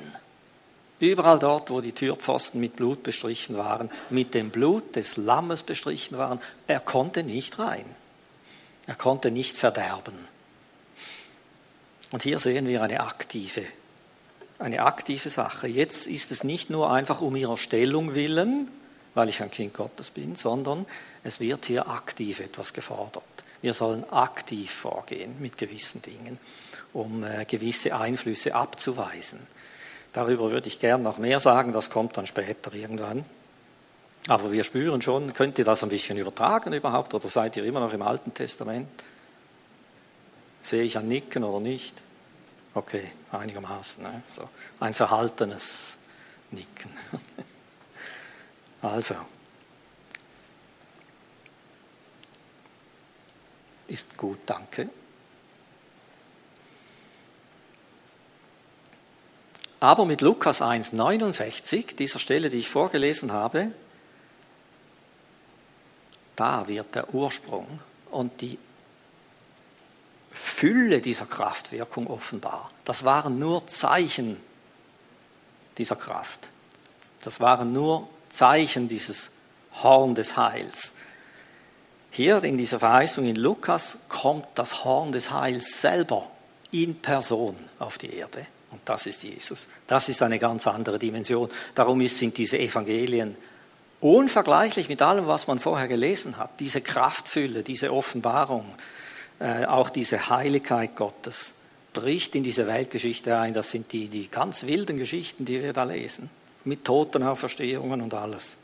[1.01, 6.17] Überall dort, wo die Türpfosten mit Blut bestrichen waren, mit dem Blut des Lammes bestrichen
[6.17, 7.85] waren, er konnte nicht rein.
[8.87, 10.15] Er konnte nicht verderben.
[12.11, 13.63] Und hier sehen wir eine aktive
[14.63, 15.67] eine aktive Sache.
[15.67, 18.69] Jetzt ist es nicht nur einfach um ihrer Stellung willen,
[19.13, 20.85] weil ich ein Kind Gottes bin, sondern
[21.23, 23.23] es wird hier aktiv etwas gefordert.
[23.61, 26.39] Wir sollen aktiv vorgehen mit gewissen Dingen,
[26.93, 29.39] um äh, gewisse Einflüsse abzuweisen.
[30.13, 33.25] Darüber würde ich gern noch mehr sagen, das kommt dann später irgendwann.
[34.27, 37.81] Aber wir spüren schon, könnt ihr das ein bisschen übertragen überhaupt oder seid ihr immer
[37.81, 38.87] noch im Alten Testament?
[40.61, 42.01] Sehe ich ein Nicken oder nicht?
[42.75, 44.03] Okay, einigermaßen.
[44.03, 44.23] Ne?
[44.35, 45.97] So ein verhaltenes
[46.51, 46.91] Nicken.
[48.81, 49.15] Also,
[53.87, 54.89] ist gut, danke.
[59.79, 63.71] Aber mit Lukas 1,69, dieser Stelle, die ich vorgelesen habe,
[66.35, 67.79] da wird der Ursprung
[68.11, 68.57] und die
[70.33, 72.71] Fülle dieser Kraftwirkung offenbar.
[72.85, 74.37] Das waren nur Zeichen
[75.77, 76.49] dieser Kraft.
[77.21, 79.31] Das waren nur Zeichen dieses
[79.81, 80.93] Horn des Heils.
[82.11, 86.29] Hier in dieser Verheißung in Lukas kommt das Horn des Heils selber
[86.71, 89.67] in Person auf die Erde Und das ist Jesus.
[89.87, 91.49] Das ist eine ganz andere Dimension.
[91.75, 93.37] Darum sind diese Evangelien
[94.01, 96.59] unvergleichlich mit allem, was man vorher gelesen hat.
[96.59, 98.65] Diese Kraftfülle, diese Offenbarung,
[99.43, 101.53] äh, auch diese Heiligkeit Gottes
[101.91, 103.53] bricht in diese Weltgeschichte ein.
[103.53, 106.29] Das sind die, die ganz wilden Geschichten, die wir da lesen,
[106.63, 108.55] mit Totenauferstehungen und alles.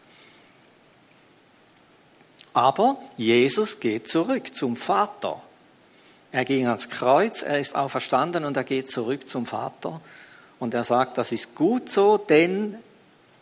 [2.54, 5.42] Aber Jesus geht zurück zum Vater.
[6.32, 10.00] Er ging ans Kreuz, er ist auferstanden und er geht zurück zum Vater.
[10.60, 12.78] Und er sagt, das ist gut so, denn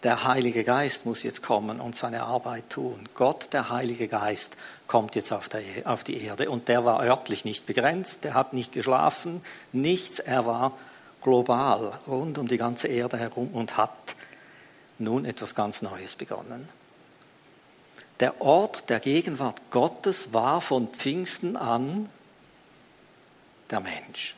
[0.04, 3.10] der Heilige Geist muss jetzt kommen und seine Arbeit tun.
[3.16, 4.56] Gott, der Heilige Geist,
[4.86, 8.34] kommt jetzt auf, der, e, auf, die Erde und der war örtlich nicht begrenzt, der
[8.34, 10.78] hat nicht geschlafen, nichts, er war
[11.22, 13.92] global rund um die ganze Erde herum und hat
[15.00, 16.70] nun etwas ganz Neues begonnen.
[18.20, 22.10] Der Ort der Gegenwart Gottes war von Pfingsten an
[23.70, 24.36] der Mensch,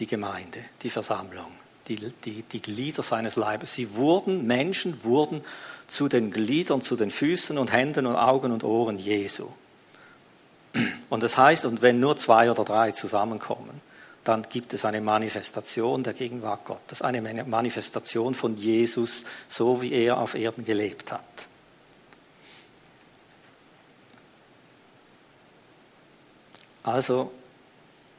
[0.00, 1.52] die Gemeinde, die Versammlung
[1.88, 3.74] die, die, die Glieder seines Leibes.
[3.74, 5.42] Sie wurden, Menschen wurden
[5.86, 9.48] zu den Gliedern, zu den Füßen und Händen und Augen und Ohren Jesu.
[11.08, 13.80] Und das heißt, und wenn nur zwei oder drei zusammenkommen,
[14.24, 20.18] dann gibt es eine Manifestation der Gegenwart Gottes, eine Manifestation von Jesus, so wie er
[20.18, 21.24] auf Erden gelebt hat.
[26.82, 27.32] Also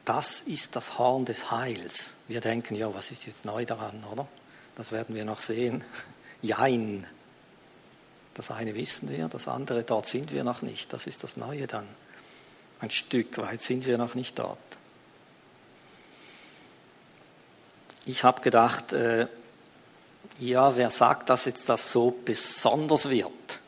[0.04, 2.14] das ist das Horn des Heils.
[2.30, 4.24] Wir denken, ja, was ist jetzt neu daran, oder?
[4.76, 5.82] Das werden wir noch sehen.
[6.42, 7.04] Jein.
[8.34, 10.92] Das eine wissen wir, das andere, dort sind wir noch nicht.
[10.92, 11.88] Das ist das Neue dann.
[12.78, 14.60] Ein Stück weit sind wir noch nicht dort.
[18.06, 19.26] Ich habe gedacht, äh,
[20.38, 23.59] ja, wer sagt, dass jetzt das so besonders wird?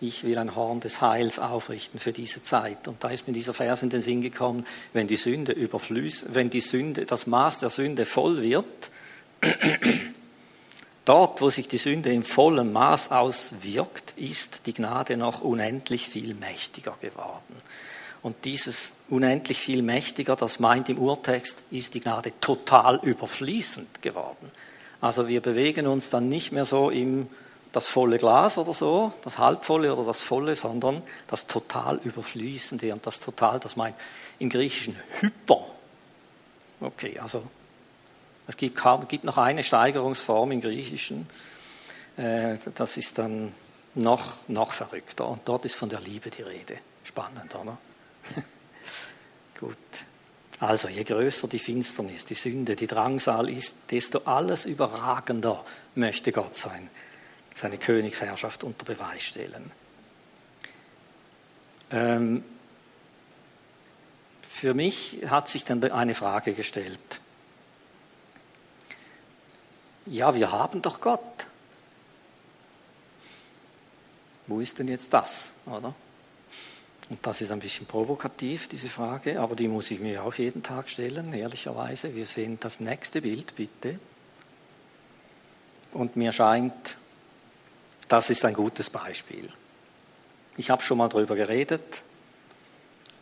[0.00, 2.88] Ich will ein Horn des Heils aufrichten für diese Zeit.
[2.88, 6.48] Und da ist mir dieser Vers in den Sinn gekommen, wenn die Sünde überfließt, wenn
[6.48, 8.90] die Sünde, das Maß der Sünde voll wird,
[11.04, 16.34] dort, wo sich die Sünde im vollen Maß auswirkt, ist die Gnade noch unendlich viel
[16.34, 17.56] mächtiger geworden.
[18.22, 24.50] Und dieses unendlich viel mächtiger, das meint im Urtext, ist die Gnade total überfließend geworden.
[25.00, 27.28] Also wir bewegen uns dann nicht mehr so im
[27.72, 33.06] das volle Glas oder so, das halbvolle oder das volle, sondern das total überfließende und
[33.06, 33.96] das total, das meint
[34.38, 35.66] im Griechischen hyper.
[36.80, 37.42] Okay, also
[38.48, 41.28] es gibt, gibt noch eine Steigerungsform im Griechischen,
[42.16, 43.54] äh, das ist dann
[43.94, 46.78] noch, noch verrückter und dort ist von der Liebe die Rede.
[47.04, 47.78] Spannend, oder?
[49.60, 49.76] Gut.
[50.58, 56.54] Also je größer die Finsternis, die Sünde, die Drangsal ist, desto alles überragender möchte Gott
[56.54, 56.90] sein
[57.54, 59.70] seine Königsherrschaft unter Beweis stellen.
[61.90, 62.44] Ähm,
[64.42, 67.20] für mich hat sich dann eine Frage gestellt.
[70.06, 71.46] Ja, wir haben doch Gott.
[74.46, 75.94] Wo ist denn jetzt das, oder?
[77.08, 80.62] Und das ist ein bisschen provokativ, diese Frage, aber die muss ich mir auch jeden
[80.62, 82.14] Tag stellen, ehrlicherweise.
[82.14, 83.98] Wir sehen das nächste Bild, bitte.
[85.92, 86.96] Und mir scheint,
[88.10, 89.48] das ist ein gutes Beispiel.
[90.56, 92.02] Ich habe schon mal darüber geredet,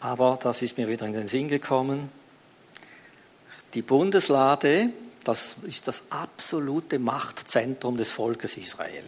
[0.01, 2.11] aber das ist mir wieder in den Sinn gekommen.
[3.75, 4.89] Die Bundeslade,
[5.25, 9.05] das ist das absolute Machtzentrum des Volkes Israel.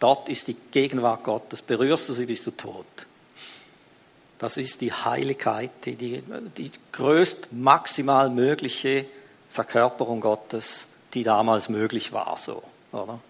[0.00, 1.62] Dort ist die Gegenwart Gottes.
[1.62, 2.86] Berührst du sie, bist du tot.
[4.40, 6.24] Das ist die Heiligkeit, die, die,
[6.56, 9.06] die größt maximal mögliche
[9.48, 13.20] Verkörperung Gottes, die damals möglich war, so, oder?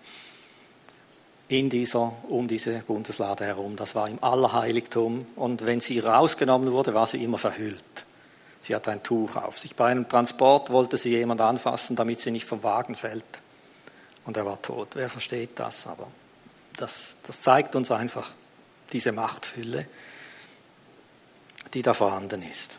[1.49, 3.77] In dieser, um diese Bundeslade herum.
[3.77, 5.27] Das war im Allerheiligtum.
[5.35, 8.05] Und wenn sie rausgenommen wurde, war sie immer verhüllt.
[8.61, 9.75] Sie hatte ein Tuch auf sich.
[9.75, 13.25] Bei einem Transport wollte sie jemand anfassen, damit sie nicht vom Wagen fällt.
[14.27, 14.89] Und er war tot.
[14.93, 15.87] Wer versteht das?
[15.87, 16.09] Aber
[16.77, 18.31] das, das zeigt uns einfach
[18.93, 19.87] diese Machtfülle,
[21.73, 22.79] die da vorhanden ist.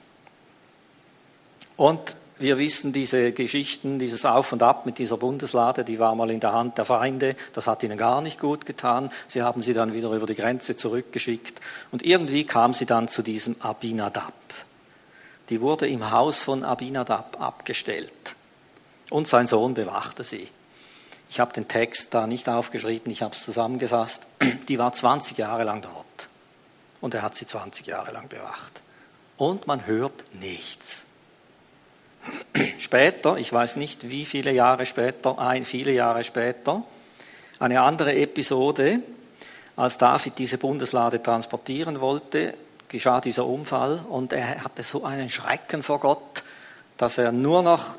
[1.75, 6.32] Und wir wissen diese Geschichten, dieses Auf und Ab mit dieser Bundeslade, die war mal
[6.32, 9.12] in der Hand der Feinde, das hat ihnen gar nicht gut getan.
[9.28, 11.60] Sie haben sie dann wieder über die Grenze zurückgeschickt
[11.91, 14.34] und irgendwie kam sie dann zu diesem Abinadab.
[15.49, 18.36] Die wurde im Haus von Abinadab abgestellt
[19.10, 20.47] und sein Sohn bewachte sie.
[21.30, 24.25] Ich habe den Text da nicht aufgeschrieben, ich habe es zusammengefasst.
[24.67, 26.30] Die war 20 Jahre lang dort
[27.02, 28.82] und er hat sie 20 Jahre lang bewacht.
[29.38, 31.06] Und man hört nichts.
[32.77, 36.83] Später, ich weiß nicht wie viele Jahre später, ein, viele Jahre später,
[37.59, 38.99] eine andere Episode,
[39.75, 42.53] als David diese Bundeslade transportieren wollte,
[42.87, 46.43] geschah dieser Unfall und er hatte so einen Schrecken vor Gott,
[46.97, 47.97] dass er nur noch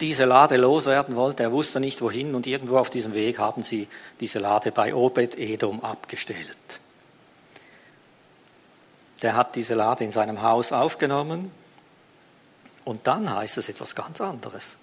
[0.00, 1.44] diese Lade loswerden wollte.
[1.44, 3.88] Er wusste nicht wohin und irgendwo auf diesem Weg haben sie
[4.20, 6.80] diese Lade bei Obed Edom abgestellt.
[9.22, 11.50] Der hat diese Lade in seinem Haus aufgenommen
[12.86, 14.78] und dann heißt es etwas ganz anderes.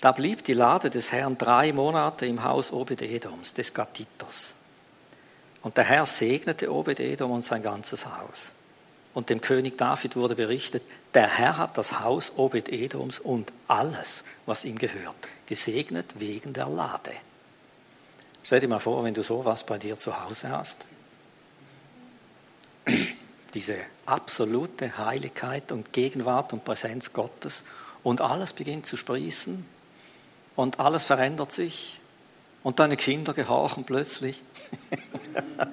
[0.00, 4.54] Da blieb die Lade des Herrn drei Monate im Haus Obed-Edoms, des Gattitos.
[5.62, 8.52] Und der Herr segnete Obed-Edom und sein ganzes Haus.
[9.12, 14.64] Und dem König David wurde berichtet, der Herr hat das Haus Obed-Edoms und alles, was
[14.64, 17.12] ihm gehört, gesegnet wegen der Lade.
[18.42, 20.86] Stell dir mal vor, wenn du sowas bei dir zu Hause hast.
[23.54, 27.64] Diese absolute Heiligkeit und Gegenwart und Präsenz Gottes
[28.02, 29.64] und alles beginnt zu sprießen
[30.56, 32.00] und alles verändert sich
[32.62, 34.42] und deine Kinder gehorchen plötzlich.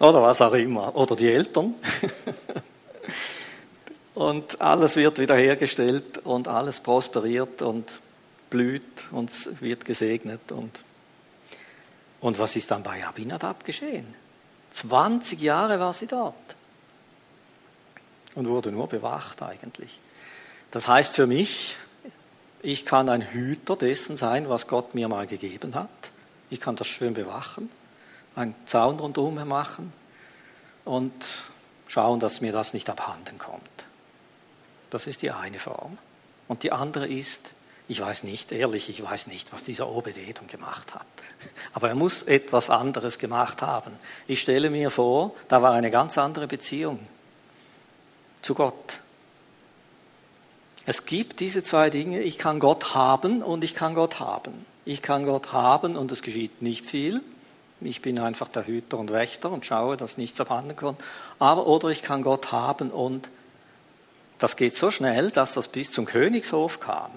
[0.00, 0.94] Oder was auch immer.
[0.94, 1.74] Oder die Eltern.
[4.14, 8.00] und alles wird wiederhergestellt und alles prosperiert und
[8.48, 10.52] blüht und wird gesegnet.
[10.52, 10.84] Und,
[12.20, 14.14] und was ist dann bei Abinadab geschehen?
[14.78, 16.34] 20 Jahre war sie dort
[18.34, 19.98] und wurde nur bewacht eigentlich.
[20.70, 21.76] Das heißt für mich,
[22.62, 25.88] ich kann ein Hüter dessen sein, was Gott mir mal gegeben hat.
[26.50, 27.70] Ich kann das schön bewachen
[28.38, 29.92] einen Zaun rundherum machen
[30.84, 31.12] und
[31.86, 33.62] schauen, dass mir das nicht abhanden kommt.
[34.90, 35.98] Das ist die eine Form.
[36.46, 37.52] Und die andere ist,
[37.88, 41.06] ich weiß nicht, ehrlich, ich weiß nicht, was dieser Obededum gemacht hat.
[41.72, 43.92] Aber er muss etwas anderes gemacht haben.
[44.26, 46.98] Ich stelle mir vor, da war eine ganz andere Beziehung
[48.42, 49.00] zu Gott.
[50.84, 54.66] Es gibt diese zwei Dinge, ich kann Gott haben und ich kann Gott haben.
[54.84, 57.22] Ich kann Gott haben und es geschieht nicht viel.
[57.80, 61.02] Ich bin einfach der Hüter und Wächter und schaue, dass nichts abhanden kommt.
[61.38, 63.28] Aber, oder ich kann Gott haben und
[64.38, 67.10] das geht so schnell, dass das bis zum Königshof kam.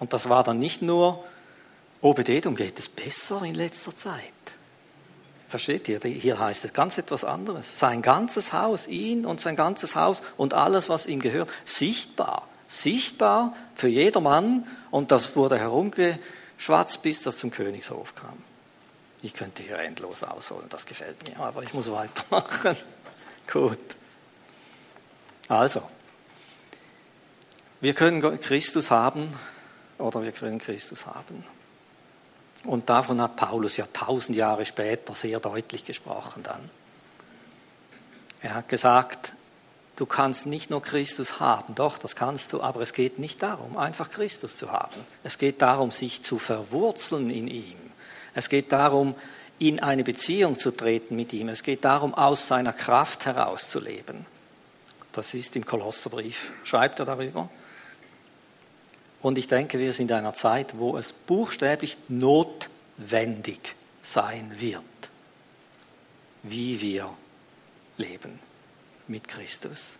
[0.00, 1.24] Und das war dann nicht nur,
[2.00, 4.32] Obededum geht es besser in letzter Zeit.
[5.48, 6.00] Versteht ihr?
[6.00, 7.78] Hier heißt es ganz etwas anderes.
[7.78, 12.48] Sein ganzes Haus, ihn und sein ganzes Haus und alles, was ihm gehört, sichtbar.
[12.66, 14.66] Sichtbar für jedermann.
[14.90, 16.18] Und das wurde herumge
[16.56, 18.38] schwarz, bis das zum Königshof kam.
[19.22, 22.76] Ich könnte hier endlos ausholen, das gefällt mir, aber ich muss weitermachen.
[23.52, 23.78] Gut.
[25.48, 25.82] Also,
[27.80, 29.34] wir können Christus haben
[30.00, 31.44] oder wir können Christus haben.
[32.64, 36.70] Und davon hat Paulus ja tausend Jahre später sehr deutlich gesprochen dann.
[38.42, 39.34] Er hat gesagt,
[40.00, 43.76] Du kannst nicht nur Christus haben, doch, das kannst du, aber es geht nicht darum,
[43.76, 45.04] einfach Christus zu haben.
[45.24, 47.76] Es geht darum, sich zu verwurzeln in ihm.
[48.34, 49.14] Es geht darum,
[49.58, 51.50] in eine Beziehung zu treten mit ihm.
[51.50, 54.24] Es geht darum, aus seiner Kraft herauszuleben.
[55.12, 57.50] Das ist im Kolosserbrief, schreibt er darüber.
[59.22, 64.82] Und ich denke, wir sind in einer Zeit, wo es buchstäblich notwendig sein wird,
[66.42, 67.10] wie wir
[67.98, 68.38] leben
[69.08, 69.98] mit Christus.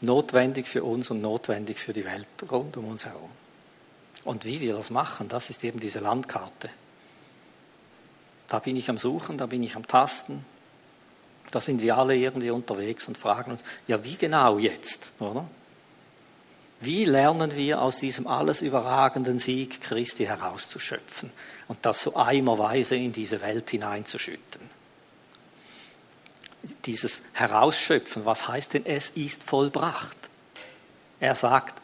[0.00, 3.30] Notwendig für uns und notwendig für die Welt rund um uns herum.
[4.24, 6.70] Und wie wir das machen, das ist eben diese Landkarte.
[8.48, 10.44] Da bin ich am Suchen, da bin ich am Tasten.
[11.50, 15.46] Da sind wir alle irgendwie unterwegs und fragen uns, ja, wie genau jetzt, oder?
[16.80, 21.30] Wie lernen wir aus diesem alles überragenden Sieg Christi herauszuschöpfen
[21.66, 24.78] und das so eimerweise in diese Welt hineinzuschütten?
[26.84, 30.16] dieses Herausschöpfen, was heißt denn, es ist vollbracht?
[31.20, 31.80] Er sagt,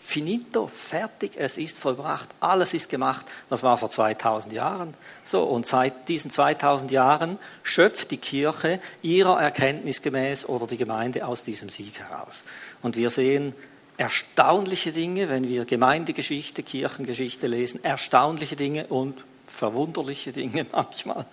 [0.00, 3.26] finito, fertig, es ist vollbracht, alles ist gemacht.
[3.50, 5.42] Das war vor 2000 Jahren so.
[5.42, 11.42] Und seit diesen 2000 Jahren schöpft die Kirche ihrer Erkenntnis gemäß oder die Gemeinde aus
[11.42, 12.44] diesem Sieg heraus.
[12.82, 13.54] Und wir sehen
[13.96, 21.26] erstaunliche Dinge, wenn wir Gemeindegeschichte, Kirchengeschichte lesen, erstaunliche Dinge und verwunderliche Dinge manchmal.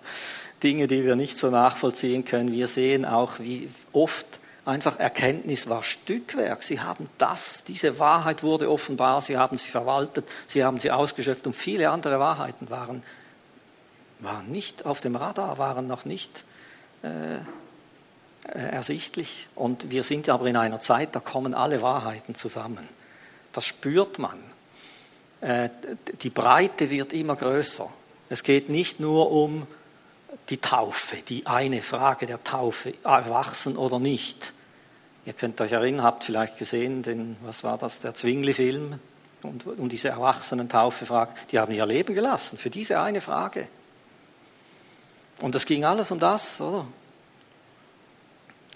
[0.62, 2.52] Dinge, die wir nicht so nachvollziehen können.
[2.52, 6.64] Wir sehen auch, wie oft einfach Erkenntnis war Stückwerk.
[6.64, 11.46] Sie haben das, diese Wahrheit wurde offenbar, sie haben sie verwaltet, sie haben sie ausgeschöpft
[11.48, 13.04] und viele andere Wahrheiten waren,
[14.20, 16.46] waren nicht auf dem Radar, waren noch nicht
[17.02, 17.40] äh,
[18.44, 19.48] ersichtlich.
[19.56, 22.88] Und wir sind aber in einer Zeit, da kommen alle Wahrheiten zusammen.
[23.52, 24.40] Das spürt man.
[25.42, 25.70] Äh,
[26.22, 27.90] die Breite wird immer größer.
[28.30, 29.68] Es geht nicht nur um
[30.50, 34.54] die Taufe, die eine Frage der Taufe, erwachsen oder nicht.
[35.26, 39.00] Ihr könnt euch erinnern, habt vielleicht gesehen, den, was war das, der Zwingli-Film
[39.44, 43.68] und, und diese Erwachsenen-Taufe-Frage, die haben ihr Leben gelassen für diese eine Frage.
[45.42, 46.88] Und es ging alles um das, oder?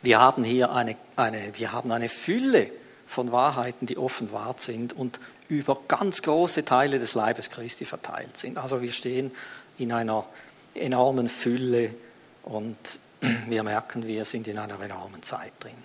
[0.01, 2.71] Wir haben hier eine, eine, wir haben eine Fülle
[3.05, 5.19] von Wahrheiten, die offenbart sind und
[5.49, 8.57] über ganz große Teile des Leibes Christi verteilt sind.
[8.57, 9.31] Also wir stehen
[9.77, 10.25] in einer
[10.73, 11.95] enormen Fülle
[12.43, 12.77] und
[13.47, 15.77] wir merken, wir sind in einer enormen Zeit drin.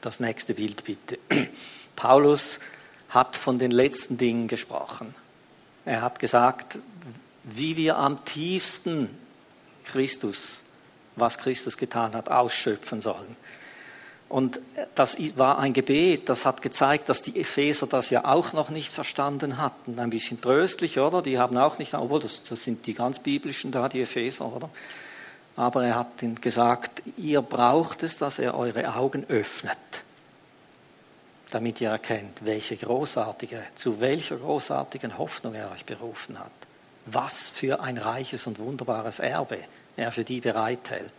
[0.00, 1.18] Das nächste Bild bitte.
[1.96, 2.60] Paulus
[3.08, 5.14] hat von den letzten Dingen gesprochen.
[5.84, 6.78] Er hat gesagt,
[7.44, 9.08] wie wir am tiefsten
[9.84, 10.64] Christus,
[11.16, 13.36] was Christus getan hat, ausschöpfen sollen.
[14.28, 14.60] Und
[14.96, 18.92] das war ein Gebet, das hat gezeigt, dass die Epheser das ja auch noch nicht
[18.92, 19.98] verstanden hatten.
[20.00, 21.22] Ein bisschen tröstlich, oder?
[21.22, 24.68] Die haben auch nicht, obwohl das, das sind die ganz biblischen da, die Epheser, oder?
[25.54, 29.78] Aber er hat ihnen gesagt, ihr braucht es, dass er eure Augen öffnet,
[31.50, 36.50] damit ihr erkennt, welche großartige, zu welcher großartigen Hoffnung er euch berufen hat.
[37.06, 39.58] Was für ein reiches und wunderbares Erbe
[39.96, 41.12] er für die bereithält,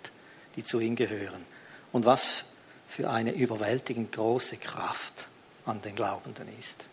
[0.56, 1.46] die zu ihm gehören.
[1.92, 2.46] Und was
[2.88, 5.28] für eine überwältigend große Kraft
[5.66, 6.86] an den Glaubenden ist.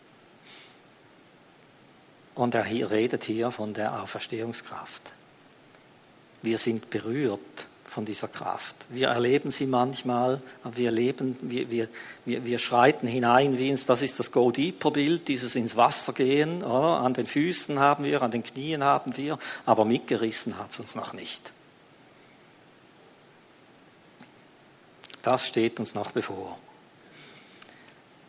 [2.35, 5.13] Und er hier redet hier von der Auferstehungskraft.
[6.43, 7.41] Wir sind berührt
[7.85, 8.75] von dieser Kraft.
[8.89, 11.89] Wir erleben sie manchmal, aber wir, leben, wir, wir,
[12.25, 16.13] wir, wir schreiten hinein, wie ins, das ist das Go Deeper Bild, dieses ins Wasser
[16.13, 16.65] gehen.
[16.65, 17.01] Oder?
[17.01, 20.97] An den Füßen haben wir, an den Knien haben wir, aber mitgerissen hat es uns
[20.97, 21.54] noch nicht.
[25.25, 26.59] Das steht uns noch bevor.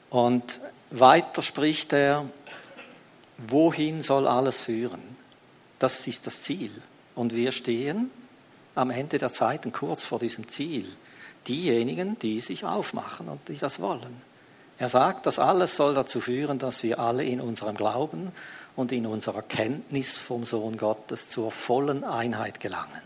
[0.09, 2.25] Und weiter spricht er,
[3.37, 5.17] wohin soll alles führen?
[5.77, 6.71] Das ist das Ziel.
[7.13, 8.11] Und wir stehen
[8.75, 10.89] am Ende der Zeiten kurz vor diesem Ziel.
[11.49, 14.21] Diejenigen, die sich aufmachen und die das wollen.
[14.77, 18.31] Er sagt, das alles soll dazu führen, dass wir alle in unserem Glauben
[18.77, 23.03] und in unserer Kenntnis vom Sohn Gottes zur vollen Einheit gelangen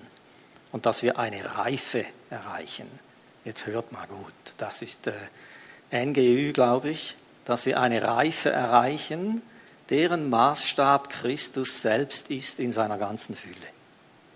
[0.72, 3.09] und dass wir eine Reife erreichen
[3.46, 7.16] Jetzt hört mal gut, das ist äh, NGÜ, glaube ich,
[7.46, 9.42] dass wir eine Reife erreichen,
[9.90, 13.56] deren Maßstab Christus selbst ist in seiner ganzen Fülle.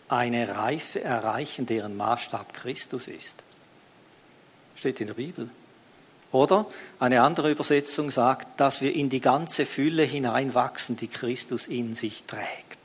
[0.10, 3.36] Eine Reife erreichen, deren Maßstab Christus ist.
[4.76, 5.50] Steht in der Bibel.
[6.32, 6.66] Oder
[7.00, 12.24] eine andere Übersetzung sagt, dass wir in die ganze Fülle hineinwachsen, die Christus in sich
[12.24, 12.80] trägt.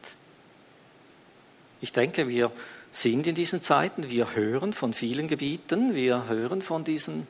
[1.81, 2.53] Ich denke, wir
[2.99, 4.11] sind in diesen Zeiten.
[4.11, 7.29] Wir hören von vielen Gebieten, wir hören von diesen,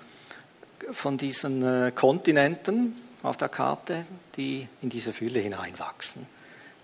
[0.92, 4.06] von diesen äh, Kontinenten auf der Karte,
[4.36, 6.26] die in diese Fülle hineinwachsen,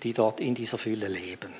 [0.02, 1.52] die dort in dieser Fülle leben.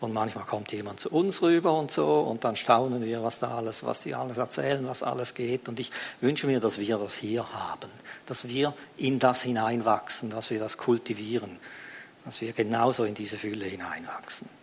[0.00, 3.56] Und manchmal kommt jemand zu uns rüber und so, und dann staunen wir, was da
[3.56, 5.68] alles, was die alles erzählen, was alles geht.
[5.68, 5.90] Und ich
[6.20, 7.90] wünsche mir, dass wir das hier haben,
[8.26, 11.56] dass wir in das hineinwachsen, dass wir das kultivieren,
[12.24, 14.57] dass wir genauso in diese Fülle hineinwachsen.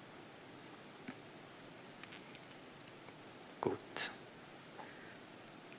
[3.65, 4.11] Gut.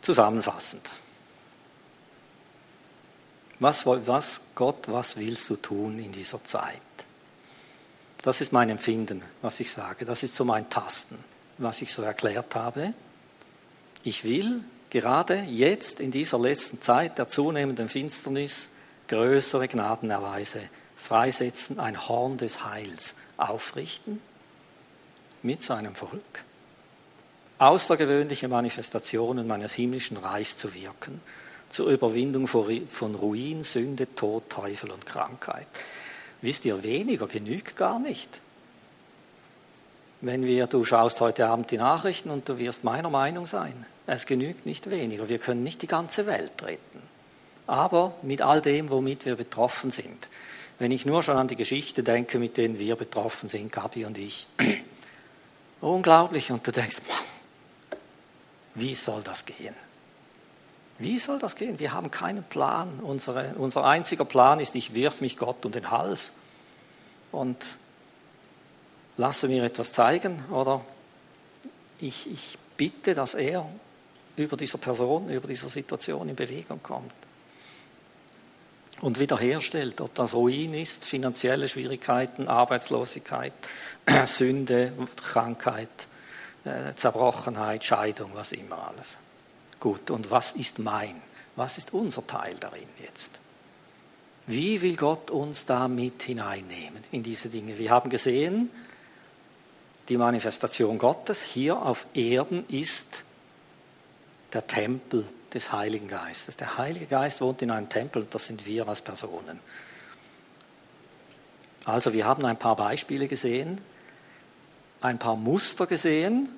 [0.01, 0.91] Zusammenfassend.
[3.61, 6.83] Was, was, Gott, was willst du tun in dieser Zeit?
[8.23, 10.05] Das ist mein Empfinden, was ich sage.
[10.05, 11.17] Das ist so mein Tasten,
[11.59, 12.93] was ich so erklärt habe.
[14.03, 18.69] Ich will gerade jetzt in dieser letzten Zeit der zunehmenden Finsternis
[19.07, 20.61] größere Gnadenerweise
[20.97, 24.21] freisetzen, ein Horn des Heils aufrichten
[25.45, 26.46] mit seinem Volk
[27.59, 31.21] außergewöhnliche Manifestationen meines himmlischen Reichs zu wirken,
[31.69, 35.67] zur Überwindung von Ruin, Sünde, Tod, Teufel und Krankheit.
[36.43, 38.41] Wisst ihr, weniger genügt gar nicht.
[40.21, 44.27] Wenn wir, du schaust heute Abend die Nachrichten und du wirst meiner Meinung sein, es
[44.27, 45.29] genügt nicht weniger.
[45.29, 47.03] Wir können nicht die ganze Welt retten.
[47.67, 50.29] Aber mit all dem, womit wir betroffen sind.
[50.79, 54.17] Wenn ich nur schon an die Geschichte denke, mit denen wir betroffen sind, Gabi und
[54.19, 54.47] ich.
[55.81, 56.53] Unglaublich.
[56.53, 57.36] Und du denkst, Mann,
[58.77, 59.75] wie soll das gehen?
[60.99, 61.79] Wie soll das gehen?
[61.79, 63.01] Wir haben keinen Plan.
[63.01, 66.33] Unsere, unser einziger Plan ist, ich wirf mich Gott um den Hals
[67.33, 67.57] und
[69.17, 70.85] lasse mir etwas zeigen oder
[71.99, 73.69] ich, ich bitte, dass er
[74.37, 77.13] über dieser Person, über dieser Situation in Bewegung kommt
[79.01, 83.53] und wiederherstellt, ob das Ruin ist, finanzielle Schwierigkeiten, Arbeitslosigkeit,
[84.27, 85.89] Sünde, Krankheit,
[86.67, 89.19] äh, Zerbrochenheit, Scheidung, was immer alles.
[89.81, 91.21] Gut, und was ist mein?
[91.55, 93.41] Was ist unser Teil darin jetzt?
[94.47, 97.79] Wie will Gott uns da mit hineinnehmen in diese Dinge?
[97.79, 98.71] Wir haben gesehen,
[100.09, 103.25] die Manifestation Gottes hier auf Erden ist
[104.53, 106.57] der Tempel des Heiligen Geistes.
[106.57, 109.59] Der Heilige Geist wohnt in einem Tempel und das sind wir als Personen.
[111.85, 113.81] Also wir haben ein paar Beispiele gesehen,
[115.07, 116.49] ein paar Muster gesehen,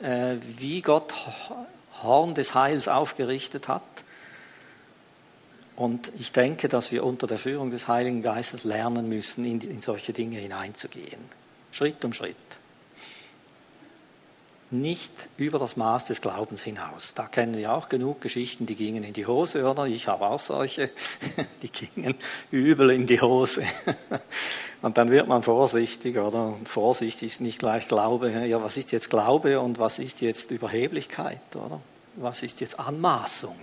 [0.00, 1.12] äh, wie Gott
[2.02, 3.82] Horn des Heils aufgerichtet hat.
[5.74, 9.80] Und ich denke, dass wir unter der Führung des Heiligen Geistes lernen müssen, in, in
[9.80, 11.20] solche Dinge hineinzugehen.
[11.70, 12.36] Schritt um Schritt
[14.70, 17.14] nicht über das Maß des Glaubens hinaus.
[17.14, 19.86] Da kennen wir auch genug Geschichten, die gingen in die Hose, oder?
[19.86, 20.90] Ich habe auch solche,
[21.62, 22.14] die gingen
[22.50, 23.62] übel in die Hose.
[24.82, 26.48] Und dann wird man vorsichtig, oder?
[26.48, 28.30] Und Vorsicht ist nicht gleich Glaube.
[28.30, 31.80] Ja, was ist jetzt Glaube und was ist jetzt Überheblichkeit, oder?
[32.16, 33.56] Was ist jetzt Anmaßung?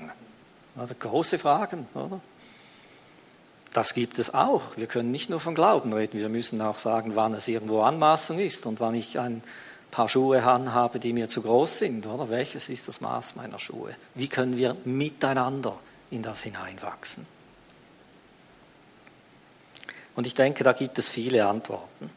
[0.76, 0.93] Oder?
[0.93, 2.20] Große Fragen, oder?
[3.74, 4.61] Das gibt es auch.
[4.76, 8.38] Wir können nicht nur von Glauben reden, wir müssen auch sagen, wann es irgendwo Anmaßung
[8.39, 9.41] ist und wann ich ein
[9.89, 12.30] paar Schuhe anhabe, die mir zu groß sind, oder?
[12.30, 13.95] Welches ist das Maß meiner Schuhe?
[14.16, 15.78] Wie können wir miteinander
[16.11, 17.26] in das hineinwachsen?
[20.16, 22.09] Und ich denke, da gibt es viele Antworten,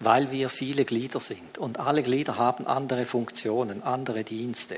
[0.00, 4.76] weil wir viele Glieder sind und alle Glieder haben andere Funktionen, andere Dienste.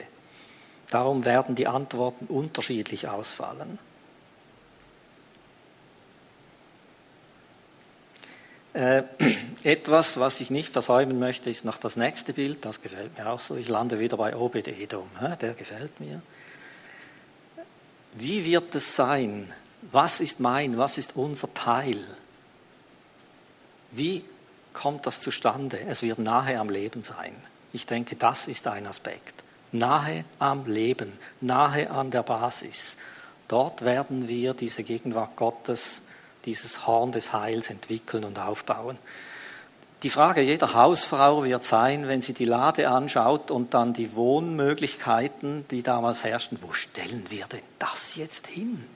[0.91, 3.79] Darum werden die Antworten unterschiedlich ausfallen.
[8.73, 9.03] Äh,
[9.65, 12.65] etwas, was ich nicht versäumen möchte, ist noch das nächste Bild.
[12.65, 13.57] Das gefällt mir auch so.
[13.57, 15.09] Ich lande wieder bei Obed Edom.
[15.41, 16.23] Der gefällt mir.
[18.15, 19.53] Wie wird es sein?
[19.93, 20.79] Was ist mein?
[20.79, 22.05] Was ist unser Teil?
[23.91, 24.25] Wie
[24.73, 25.81] kommt das zustande?
[25.89, 27.35] Es wird nahe am Leben sein.
[27.73, 29.43] Ich denke, das ist ein Aspekt.
[29.73, 32.97] Nahe am Leben, nahe an der Basis.
[33.49, 36.03] Dort werden wir diese Gegenwart Gottes
[36.45, 38.99] dieses Horn des Heils entwickeln und aufbauen.
[40.03, 45.67] Die Frage jeder Hausfrau wird sein, wenn sie die Lade anschaut und dann die Wohnmöglichkeiten,
[45.71, 48.87] die damals herrschten, wo stellen wir denn das jetzt hin?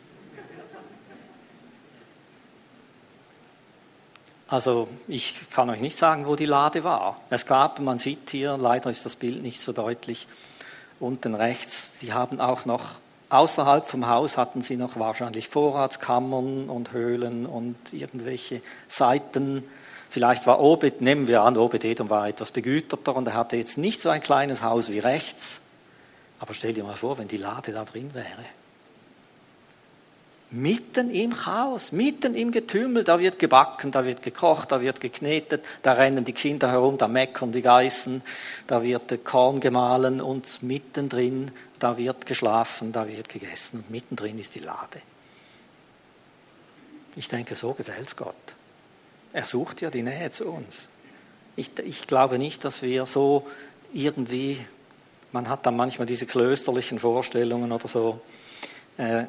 [4.53, 7.18] Also ich kann euch nicht sagen, wo die Lade war.
[7.30, 10.28] Es gab, man sieht hier, leider ist das Bild nicht so deutlich,
[11.00, 12.82] unten rechts, sie haben auch noch
[13.30, 19.64] Außerhalb vom Haus hatten sie noch wahrscheinlich Vorratskammern und Höhlen und irgendwelche Seiten.
[20.11, 23.78] Vielleicht war Obed, nehmen wir an, Obed Edom war etwas begüterter und er hatte jetzt
[23.78, 25.62] nicht so ein kleines Haus wie rechts.
[26.40, 28.44] Aber stell dir mal vor, wenn die Lade da drin wäre.
[30.55, 35.64] Mitten im Chaos, mitten im Getümmel, da wird gebacken, da wird gekocht, da wird geknetet,
[35.82, 38.20] da rennen die Kinder herum, da meckern die Geißen,
[38.66, 44.55] da wird Korn gemahlen und mittendrin, da wird geschlafen, da wird gegessen und mittendrin ist
[44.55, 45.00] die Lade.
[47.16, 48.34] Ich denke, so gefällt es Gott.
[49.32, 50.88] Er sucht ja die Nähe zu uns.
[51.57, 53.46] Ich, ich glaube nicht, dass wir so
[53.94, 54.59] irgendwie,
[55.32, 58.20] man hat dann manchmal diese klösterlichen Vorstellungen oder so,
[58.98, 59.24] äh,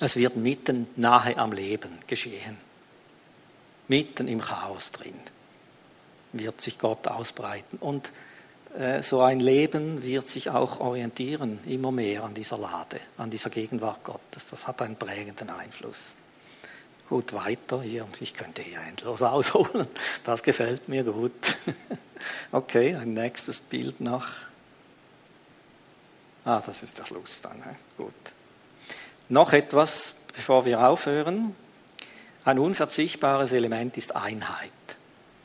[0.00, 2.56] es wird mitten nahe am Leben geschehen.
[3.88, 5.14] Mitten im Chaos drin
[6.32, 7.78] wird sich Gott ausbreiten.
[7.78, 8.10] Und
[8.76, 13.50] äh, so ein Leben wird sich auch orientieren, immer mehr an dieser Lade, an dieser
[13.50, 14.48] Gegenwart Gottes.
[14.50, 16.16] Das hat einen prägenden Einfluss.
[17.08, 18.06] Gut, weiter hier.
[18.20, 19.86] Ich könnte hier endlos ausholen.
[20.24, 21.32] Das gefällt mir gut.
[22.52, 24.24] Okay, ein nächstes Bild noch.
[26.46, 27.62] Ah, das ist der Schluss dann.
[27.98, 28.14] Gut.
[29.28, 31.54] Noch etwas, bevor wir aufhören.
[32.44, 34.70] Ein unverzichtbares Element ist Einheit.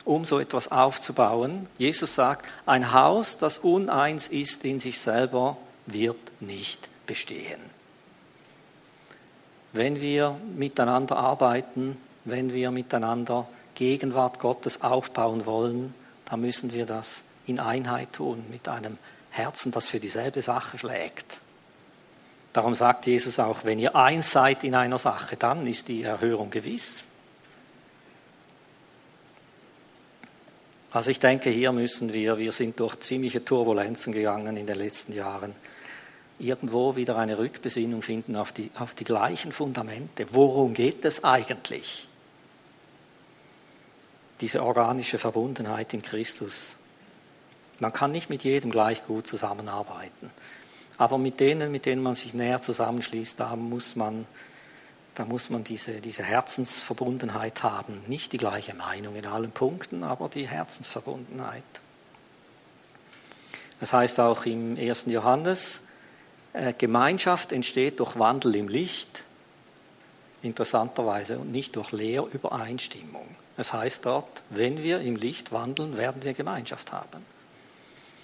[0.03, 6.41] Um so etwas aufzubauen, Jesus sagt, ein Haus, das uneins ist in sich selber, wird
[6.41, 7.59] nicht bestehen.
[9.71, 15.93] Wenn wir miteinander arbeiten, wenn wir miteinander Gegenwart Gottes aufbauen wollen,
[16.25, 18.97] dann müssen wir das in Einheit tun, mit einem
[19.30, 21.39] Herzen, das für dieselbe Sache schlägt.
[22.54, 26.50] Darum sagt Jesus auch, wenn ihr eins seid in einer Sache, dann ist die Erhörung
[26.50, 27.06] gewiss.
[30.91, 35.14] Also ich denke, hier müssen wir, wir sind durch ziemliche Turbulenzen gegangen in den letzten
[35.14, 35.54] Jahren,
[36.39, 40.26] irgendwo wieder eine Rückbesinnung finden auf die, auf die gleichen Fundamente.
[40.32, 42.08] Worum geht es eigentlich?
[44.41, 46.76] Diese organische Verbundenheit in Christus.
[47.80, 50.32] Man kann nicht mit jedem gleich gut zusammenarbeiten.
[51.00, 54.28] Aber mit denen, mit denen man sich näher zusammenschließt, da muss man,
[55.16, 58.02] da muss man diese, diese Herzensverbundenheit haben.
[58.08, 61.64] Nicht die gleiche Meinung in allen Punkten, aber die Herzensverbundenheit.
[63.80, 65.06] Das heißt auch im 1.
[65.06, 65.82] Johannes,
[66.52, 69.24] äh, Gemeinschaft entsteht durch Wandel im Licht,
[70.41, 73.38] interessanterweise, und nicht durch Lehrübereinstimmung.
[73.56, 77.38] Das heißt dort, wenn wir im Licht wandeln, werden wir Gemeinschaft haben.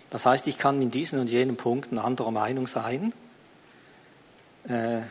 [0.09, 3.13] Das heißt, ich kann in diesen und jenen Punkten anderer Meinung sein.
[4.67, 5.01] Äh,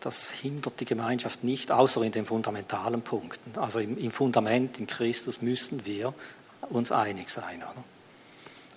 [0.00, 3.58] das hindert die Gemeinschaft nicht, außer in den fundamentalen Punkten.
[3.58, 6.14] Also im, Fundament in Christus müssen wir
[6.70, 7.58] uns einig sein.
[7.58, 7.84] Oder?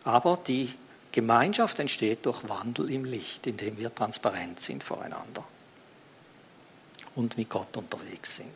[0.03, 0.73] Aber die
[1.11, 5.45] Gemeinschaft entsteht durch Wandel im Licht, indem wir transparent sind voreinander
[7.15, 8.51] und mit Gott unterwegs sind.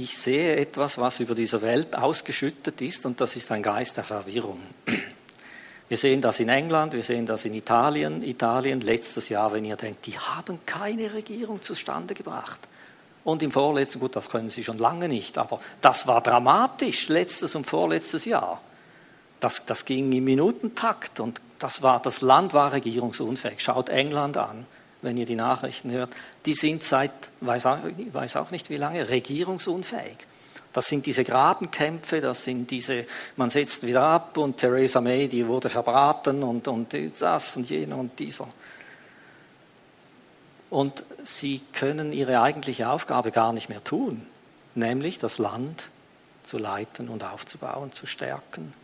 [0.00, 4.04] Ich sehe etwas, was über dieser Welt ausgeschüttet ist, und das ist ein Geist der
[4.04, 4.60] Verwirrung.
[5.88, 8.22] Wir sehen das in England, wir sehen das in Italien.
[8.22, 12.60] Italien letztes Jahr, wenn ihr denkt, die haben keine Regierung zustande gebracht.
[13.24, 17.56] Und im vorletzten, gut, das können sie schon lange nicht, aber das war dramatisch, letztes
[17.56, 18.60] und vorletztes Jahr.
[19.40, 23.58] Das, das ging im Minutentakt und das, war, das Land war regierungsunfähig.
[23.58, 24.64] Schaut England an,
[25.02, 26.10] wenn ihr die Nachrichten hört.
[26.46, 27.78] Die sind seit, weiß auch,
[28.12, 30.16] weiß auch nicht wie lange, regierungsunfähig.
[30.72, 35.46] Das sind diese Grabenkämpfe, das sind diese, man setzt wieder ab und Theresa May, die
[35.46, 38.48] wurde verbraten und, und das und jener und dieser.
[40.70, 44.26] Und sie können ihre eigentliche Aufgabe gar nicht mehr tun,
[44.74, 45.88] nämlich das Land
[46.44, 48.74] zu leiten und aufzubauen, zu stärken.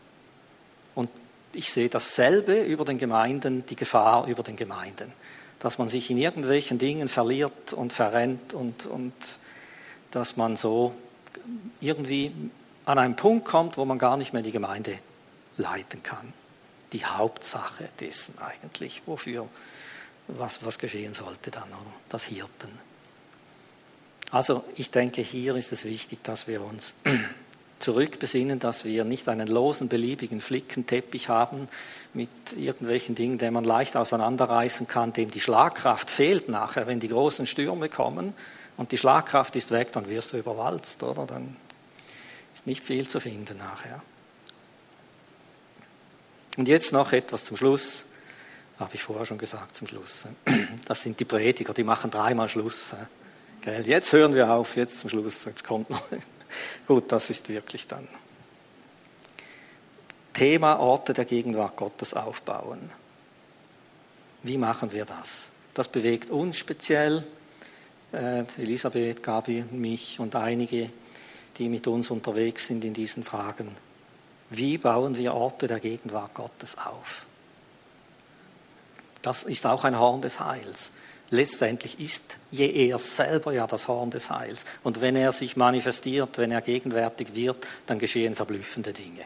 [0.94, 1.10] Und
[1.52, 5.12] ich sehe dasselbe über den Gemeinden, die Gefahr über den Gemeinden,
[5.64, 9.14] dass man sich in irgendwelchen Dingen verliert und verrennt und, und
[10.10, 10.94] dass man so
[11.80, 12.32] irgendwie
[12.84, 14.98] an einen Punkt kommt, wo man gar nicht mehr die Gemeinde
[15.56, 16.34] leiten kann.
[16.92, 19.48] Die Hauptsache dessen eigentlich, wofür,
[20.28, 21.94] was, was geschehen sollte dann, oder?
[22.10, 22.78] das Hirten.
[24.30, 26.92] Also ich denke, hier ist es wichtig, dass wir uns
[27.84, 31.68] zurückbesinnen, dass wir nicht einen losen, beliebigen Flickenteppich haben
[32.14, 37.08] mit irgendwelchen Dingen, den man leicht auseinanderreißen kann, dem die Schlagkraft fehlt nachher, wenn die
[37.08, 38.32] großen Stürme kommen
[38.78, 41.26] und die Schlagkraft ist weg, dann wirst du überwalzt, oder?
[41.26, 41.56] Dann
[42.54, 44.02] ist nicht viel zu finden nachher.
[46.56, 48.06] Und jetzt noch etwas zum Schluss.
[48.78, 50.24] Habe ich vorher schon gesagt zum Schluss.
[50.86, 52.94] Das sind die Prediger, die machen dreimal Schluss.
[53.84, 55.44] Jetzt hören wir auf, jetzt zum Schluss.
[55.44, 56.02] Jetzt kommt noch.
[56.86, 58.08] Gut, das ist wirklich dann.
[60.32, 62.90] Thema Orte der Gegenwart Gottes aufbauen.
[64.42, 65.50] Wie machen wir das?
[65.74, 67.24] Das bewegt uns speziell
[68.12, 70.90] äh, Elisabeth, Gabi, mich und einige,
[71.56, 73.76] die mit uns unterwegs sind in diesen Fragen.
[74.50, 77.26] Wie bauen wir Orte der Gegenwart Gottes auf?
[79.22, 80.92] Das ist auch ein Horn des Heils.
[81.34, 84.64] Letztendlich ist je er selber ja das Horn des Heils.
[84.84, 89.24] Und wenn er sich manifestiert, wenn er gegenwärtig wird, dann geschehen verblüffende Dinge.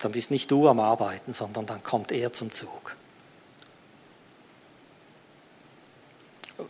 [0.00, 2.96] Dann bist nicht du am Arbeiten, sondern dann kommt er zum Zug.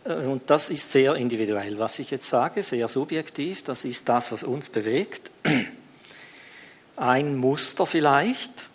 [0.05, 3.63] Und das ist sehr individuell, was ich jetzt sage, sehr subjektiv.
[3.63, 5.29] Das ist das, was uns bewegt.
[6.95, 8.69] Ein Muster vielleicht,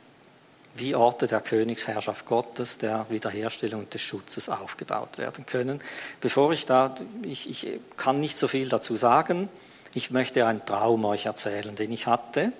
[0.74, 5.80] wie Orte der Königsherrschaft Gottes, der Wiederherstellung und des Schutzes aufgebaut werden können.
[6.20, 9.48] Bevor ich da, ich, ich kann nicht so viel dazu sagen.
[9.94, 12.52] Ich möchte einen Traum euch erzählen, den ich hatte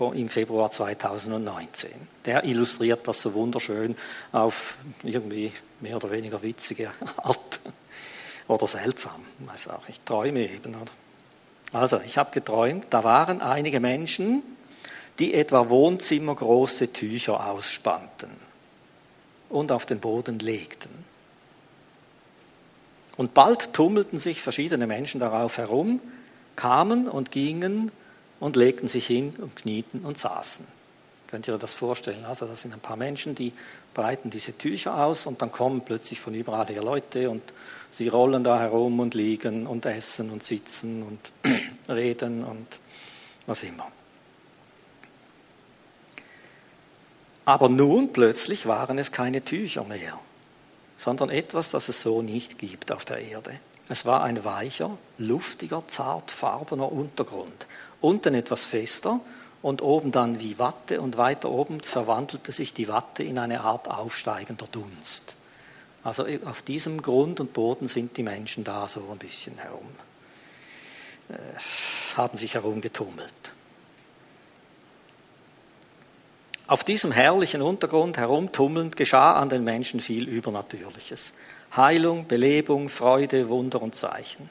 [0.00, 1.90] im Februar 2019.
[2.24, 3.96] Der illustriert das so wunderschön
[4.32, 7.60] auf irgendwie mehr oder weniger witzige Art.
[8.48, 10.76] Oder seltsam, weiß auch nicht, Träume eben.
[11.72, 14.42] Also, ich habe geträumt, da waren einige Menschen,
[15.18, 18.30] die etwa wohnzimmergroße Tücher ausspannten
[19.48, 20.90] und auf den Boden legten.
[23.16, 26.00] Und bald tummelten sich verschiedene Menschen darauf herum,
[26.56, 27.92] kamen und gingen
[28.40, 30.66] und legten sich hin und knieten und saßen.
[31.28, 32.24] Könnt ihr euch das vorstellen?
[32.24, 33.52] Also das sind ein paar Menschen, die
[33.92, 37.42] breiten diese Tücher aus und dann kommen plötzlich von überall her Leute und
[37.90, 41.52] sie rollen da herum und liegen und essen und sitzen und
[41.88, 42.66] reden und
[43.46, 43.90] was immer.
[47.44, 50.18] Aber nun plötzlich waren es keine Tücher mehr,
[50.96, 53.52] sondern etwas, das es so nicht gibt auf der Erde.
[53.88, 57.66] Es war ein weicher, luftiger, zartfarbener Untergrund,
[58.00, 59.20] unten etwas fester
[59.60, 63.88] und oben dann wie Watte und weiter oben verwandelte sich die Watte in eine Art
[63.88, 65.34] aufsteigender Dunst.
[66.02, 69.88] Also auf diesem Grund und Boden sind die Menschen da so ein bisschen herum,
[71.30, 71.34] äh,
[72.16, 73.52] haben sich herumgetummelt.
[76.66, 81.34] Auf diesem herrlichen Untergrund herumtummelnd geschah an den Menschen viel Übernatürliches.
[81.76, 84.48] Heilung, Belebung, Freude, Wunder und Zeichen.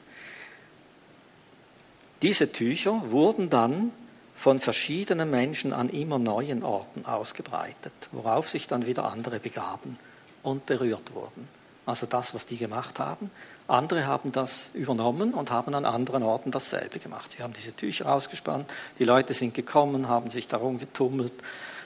[2.22, 3.90] Diese Tücher wurden dann
[4.36, 9.98] von verschiedenen Menschen an immer neuen Orten ausgebreitet, worauf sich dann wieder andere begaben
[10.42, 11.48] und berührt wurden.
[11.86, 13.30] Also das, was die gemacht haben.
[13.66, 17.32] Andere haben das übernommen und haben an anderen Orten dasselbe gemacht.
[17.32, 21.32] Sie haben diese Tücher ausgespannt, die Leute sind gekommen, haben sich darum getummelt,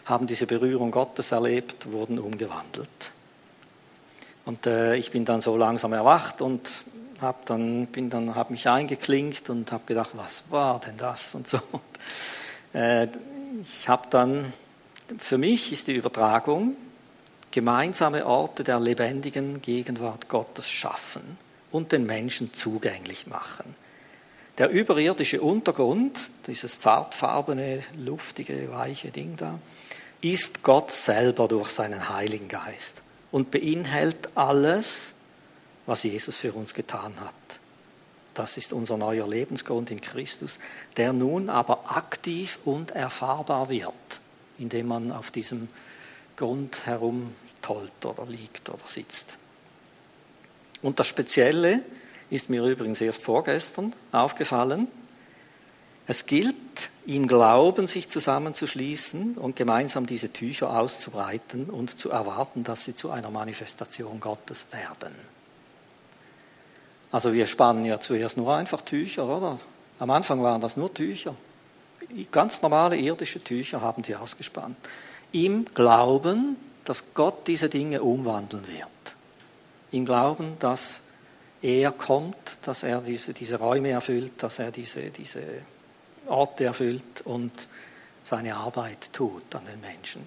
[0.08, 3.12] haben diese Berührung Gottes erlebt, wurden umgewandelt.
[4.46, 6.86] Und äh, ich bin dann so langsam erwacht und
[7.20, 11.60] habe dann, dann, hab mich eingeklinkt und habe gedacht, was war denn das und so.
[12.74, 13.08] Äh,
[13.62, 14.52] ich habe dann,
[15.16, 16.76] für mich ist die Übertragung,
[17.50, 21.38] gemeinsame Orte der lebendigen Gegenwart Gottes schaffen
[21.70, 23.74] und den Menschen zugänglich machen.
[24.58, 29.58] Der überirdische Untergrund, dieses zartfarbene, luftige, weiche Ding da,
[30.20, 35.14] ist Gott selber durch seinen Heiligen Geist und beinhaltet alles,
[35.86, 37.34] was Jesus für uns getan hat.
[38.34, 40.58] Das ist unser neuer Lebensgrund in Christus,
[40.96, 44.20] der nun aber aktiv und erfahrbar wird,
[44.58, 45.68] indem man auf diesem
[46.36, 49.36] Grund herumtollt oder liegt oder sitzt.
[50.82, 51.82] Und das Spezielle
[52.30, 54.86] ist mir übrigens erst vorgestern aufgefallen.
[56.10, 56.54] Es gilt
[57.04, 63.10] im Glauben, sich zusammenzuschließen und gemeinsam diese Tücher auszubreiten und zu erwarten, dass sie zu
[63.10, 65.14] einer Manifestation Gottes werden.
[67.12, 69.60] Also wir spannen ja zuerst nur einfach Tücher, oder?
[69.98, 71.34] Am Anfang waren das nur Tücher.
[72.32, 74.76] Ganz normale irdische Tücher haben die ausgespannt.
[75.32, 76.56] Im Glauben,
[76.86, 78.88] dass Gott diese Dinge umwandeln wird.
[79.92, 81.02] Im Glauben, dass
[81.60, 85.42] er kommt, dass er diese, diese Räume erfüllt, dass er diese, diese
[86.28, 87.52] Orte erfüllt und
[88.24, 90.26] seine Arbeit tut an den Menschen.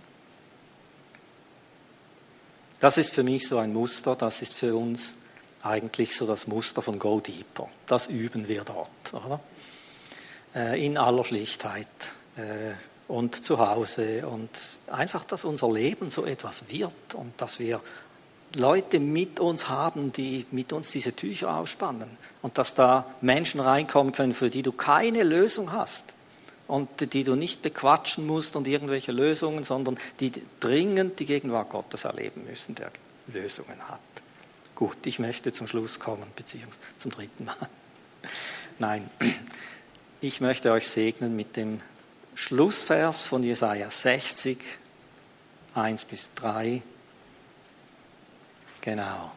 [2.80, 5.16] Das ist für mich so ein Muster, das ist für uns
[5.62, 7.70] eigentlich so das Muster von Go Deeper.
[7.86, 9.40] Das üben wir dort, oder?
[10.56, 11.88] Äh, in aller Schlichtheit
[12.38, 12.74] äh,
[13.08, 14.50] und zu Hause und
[14.88, 17.82] einfach, dass unser Leben so etwas wird und dass wir
[18.56, 24.14] Leute mit uns haben, die mit uns diese Tücher ausspannen und dass da Menschen reinkommen
[24.14, 26.14] können, für die du keine Lösung hast
[26.68, 32.06] und die du nicht bequatschen musst und irgendwelche Lösungen, sondern die dringend die Gegenwart Gottes
[32.06, 32.92] erleben müssen, der
[33.28, 34.00] Lösungen hat.
[34.76, 37.56] Gut, ich möchte zum Schluss kommen, beziehungsweise zum dritten Mal.
[38.80, 39.10] Nein,
[40.22, 41.82] ich möchte euch segnen mit dem
[42.36, 44.58] Schlussvers von Jesaja 60,
[45.76, 46.82] 1 bis 3.
[48.82, 49.32] Genau.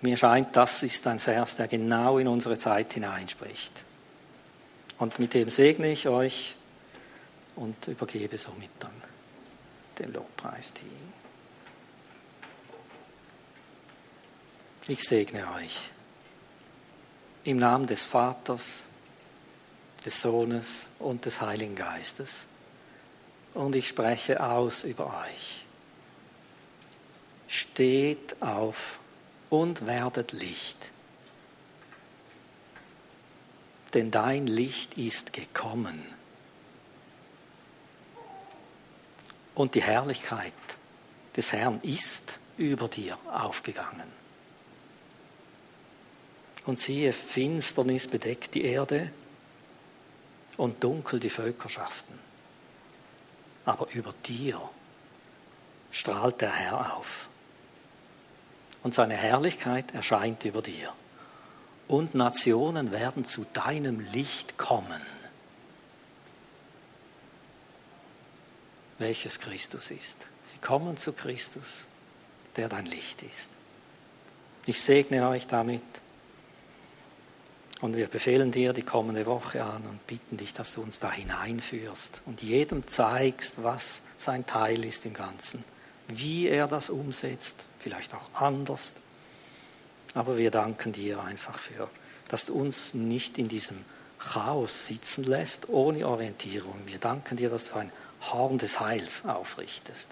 [0.00, 3.72] Mir scheint, das ist ein Vers, der genau in unsere Zeit hineinspricht.
[4.98, 6.54] Und mit dem segne ich euch
[7.56, 8.92] und übergebe somit dann
[9.98, 11.12] den Lobpreisteam.
[14.88, 15.90] Ich segne euch
[17.44, 18.84] im Namen des Vaters,
[20.04, 22.46] des Sohnes und des Heiligen Geistes.
[23.54, 25.65] Und ich spreche aus über euch.
[27.48, 28.98] Steht auf
[29.50, 30.90] und werdet Licht.
[33.94, 36.04] Denn dein Licht ist gekommen.
[39.54, 40.52] Und die Herrlichkeit
[41.36, 44.10] des Herrn ist über dir aufgegangen.
[46.66, 49.10] Und siehe, Finsternis bedeckt die Erde
[50.56, 52.18] und dunkel die Völkerschaften.
[53.64, 54.60] Aber über dir
[55.90, 57.28] strahlt der Herr auf.
[58.86, 60.92] Und seine Herrlichkeit erscheint über dir.
[61.88, 65.00] Und Nationen werden zu deinem Licht kommen,
[69.00, 70.28] welches Christus ist.
[70.52, 71.88] Sie kommen zu Christus,
[72.54, 73.48] der dein Licht ist.
[74.66, 75.82] Ich segne euch damit
[77.80, 81.10] und wir befehlen dir die kommende Woche an und bitten dich, dass du uns da
[81.10, 85.64] hineinführst und jedem zeigst, was sein Teil ist im Ganzen,
[86.06, 88.94] wie er das umsetzt, vielleicht auch anders.
[90.12, 91.88] Aber wir danken dir einfach für,
[92.26, 93.84] dass du uns nicht in diesem
[94.18, 96.74] Chaos sitzen lässt, ohne Orientierung.
[96.86, 100.08] Wir danken dir, dass du ein Horn des Heils aufrichtest.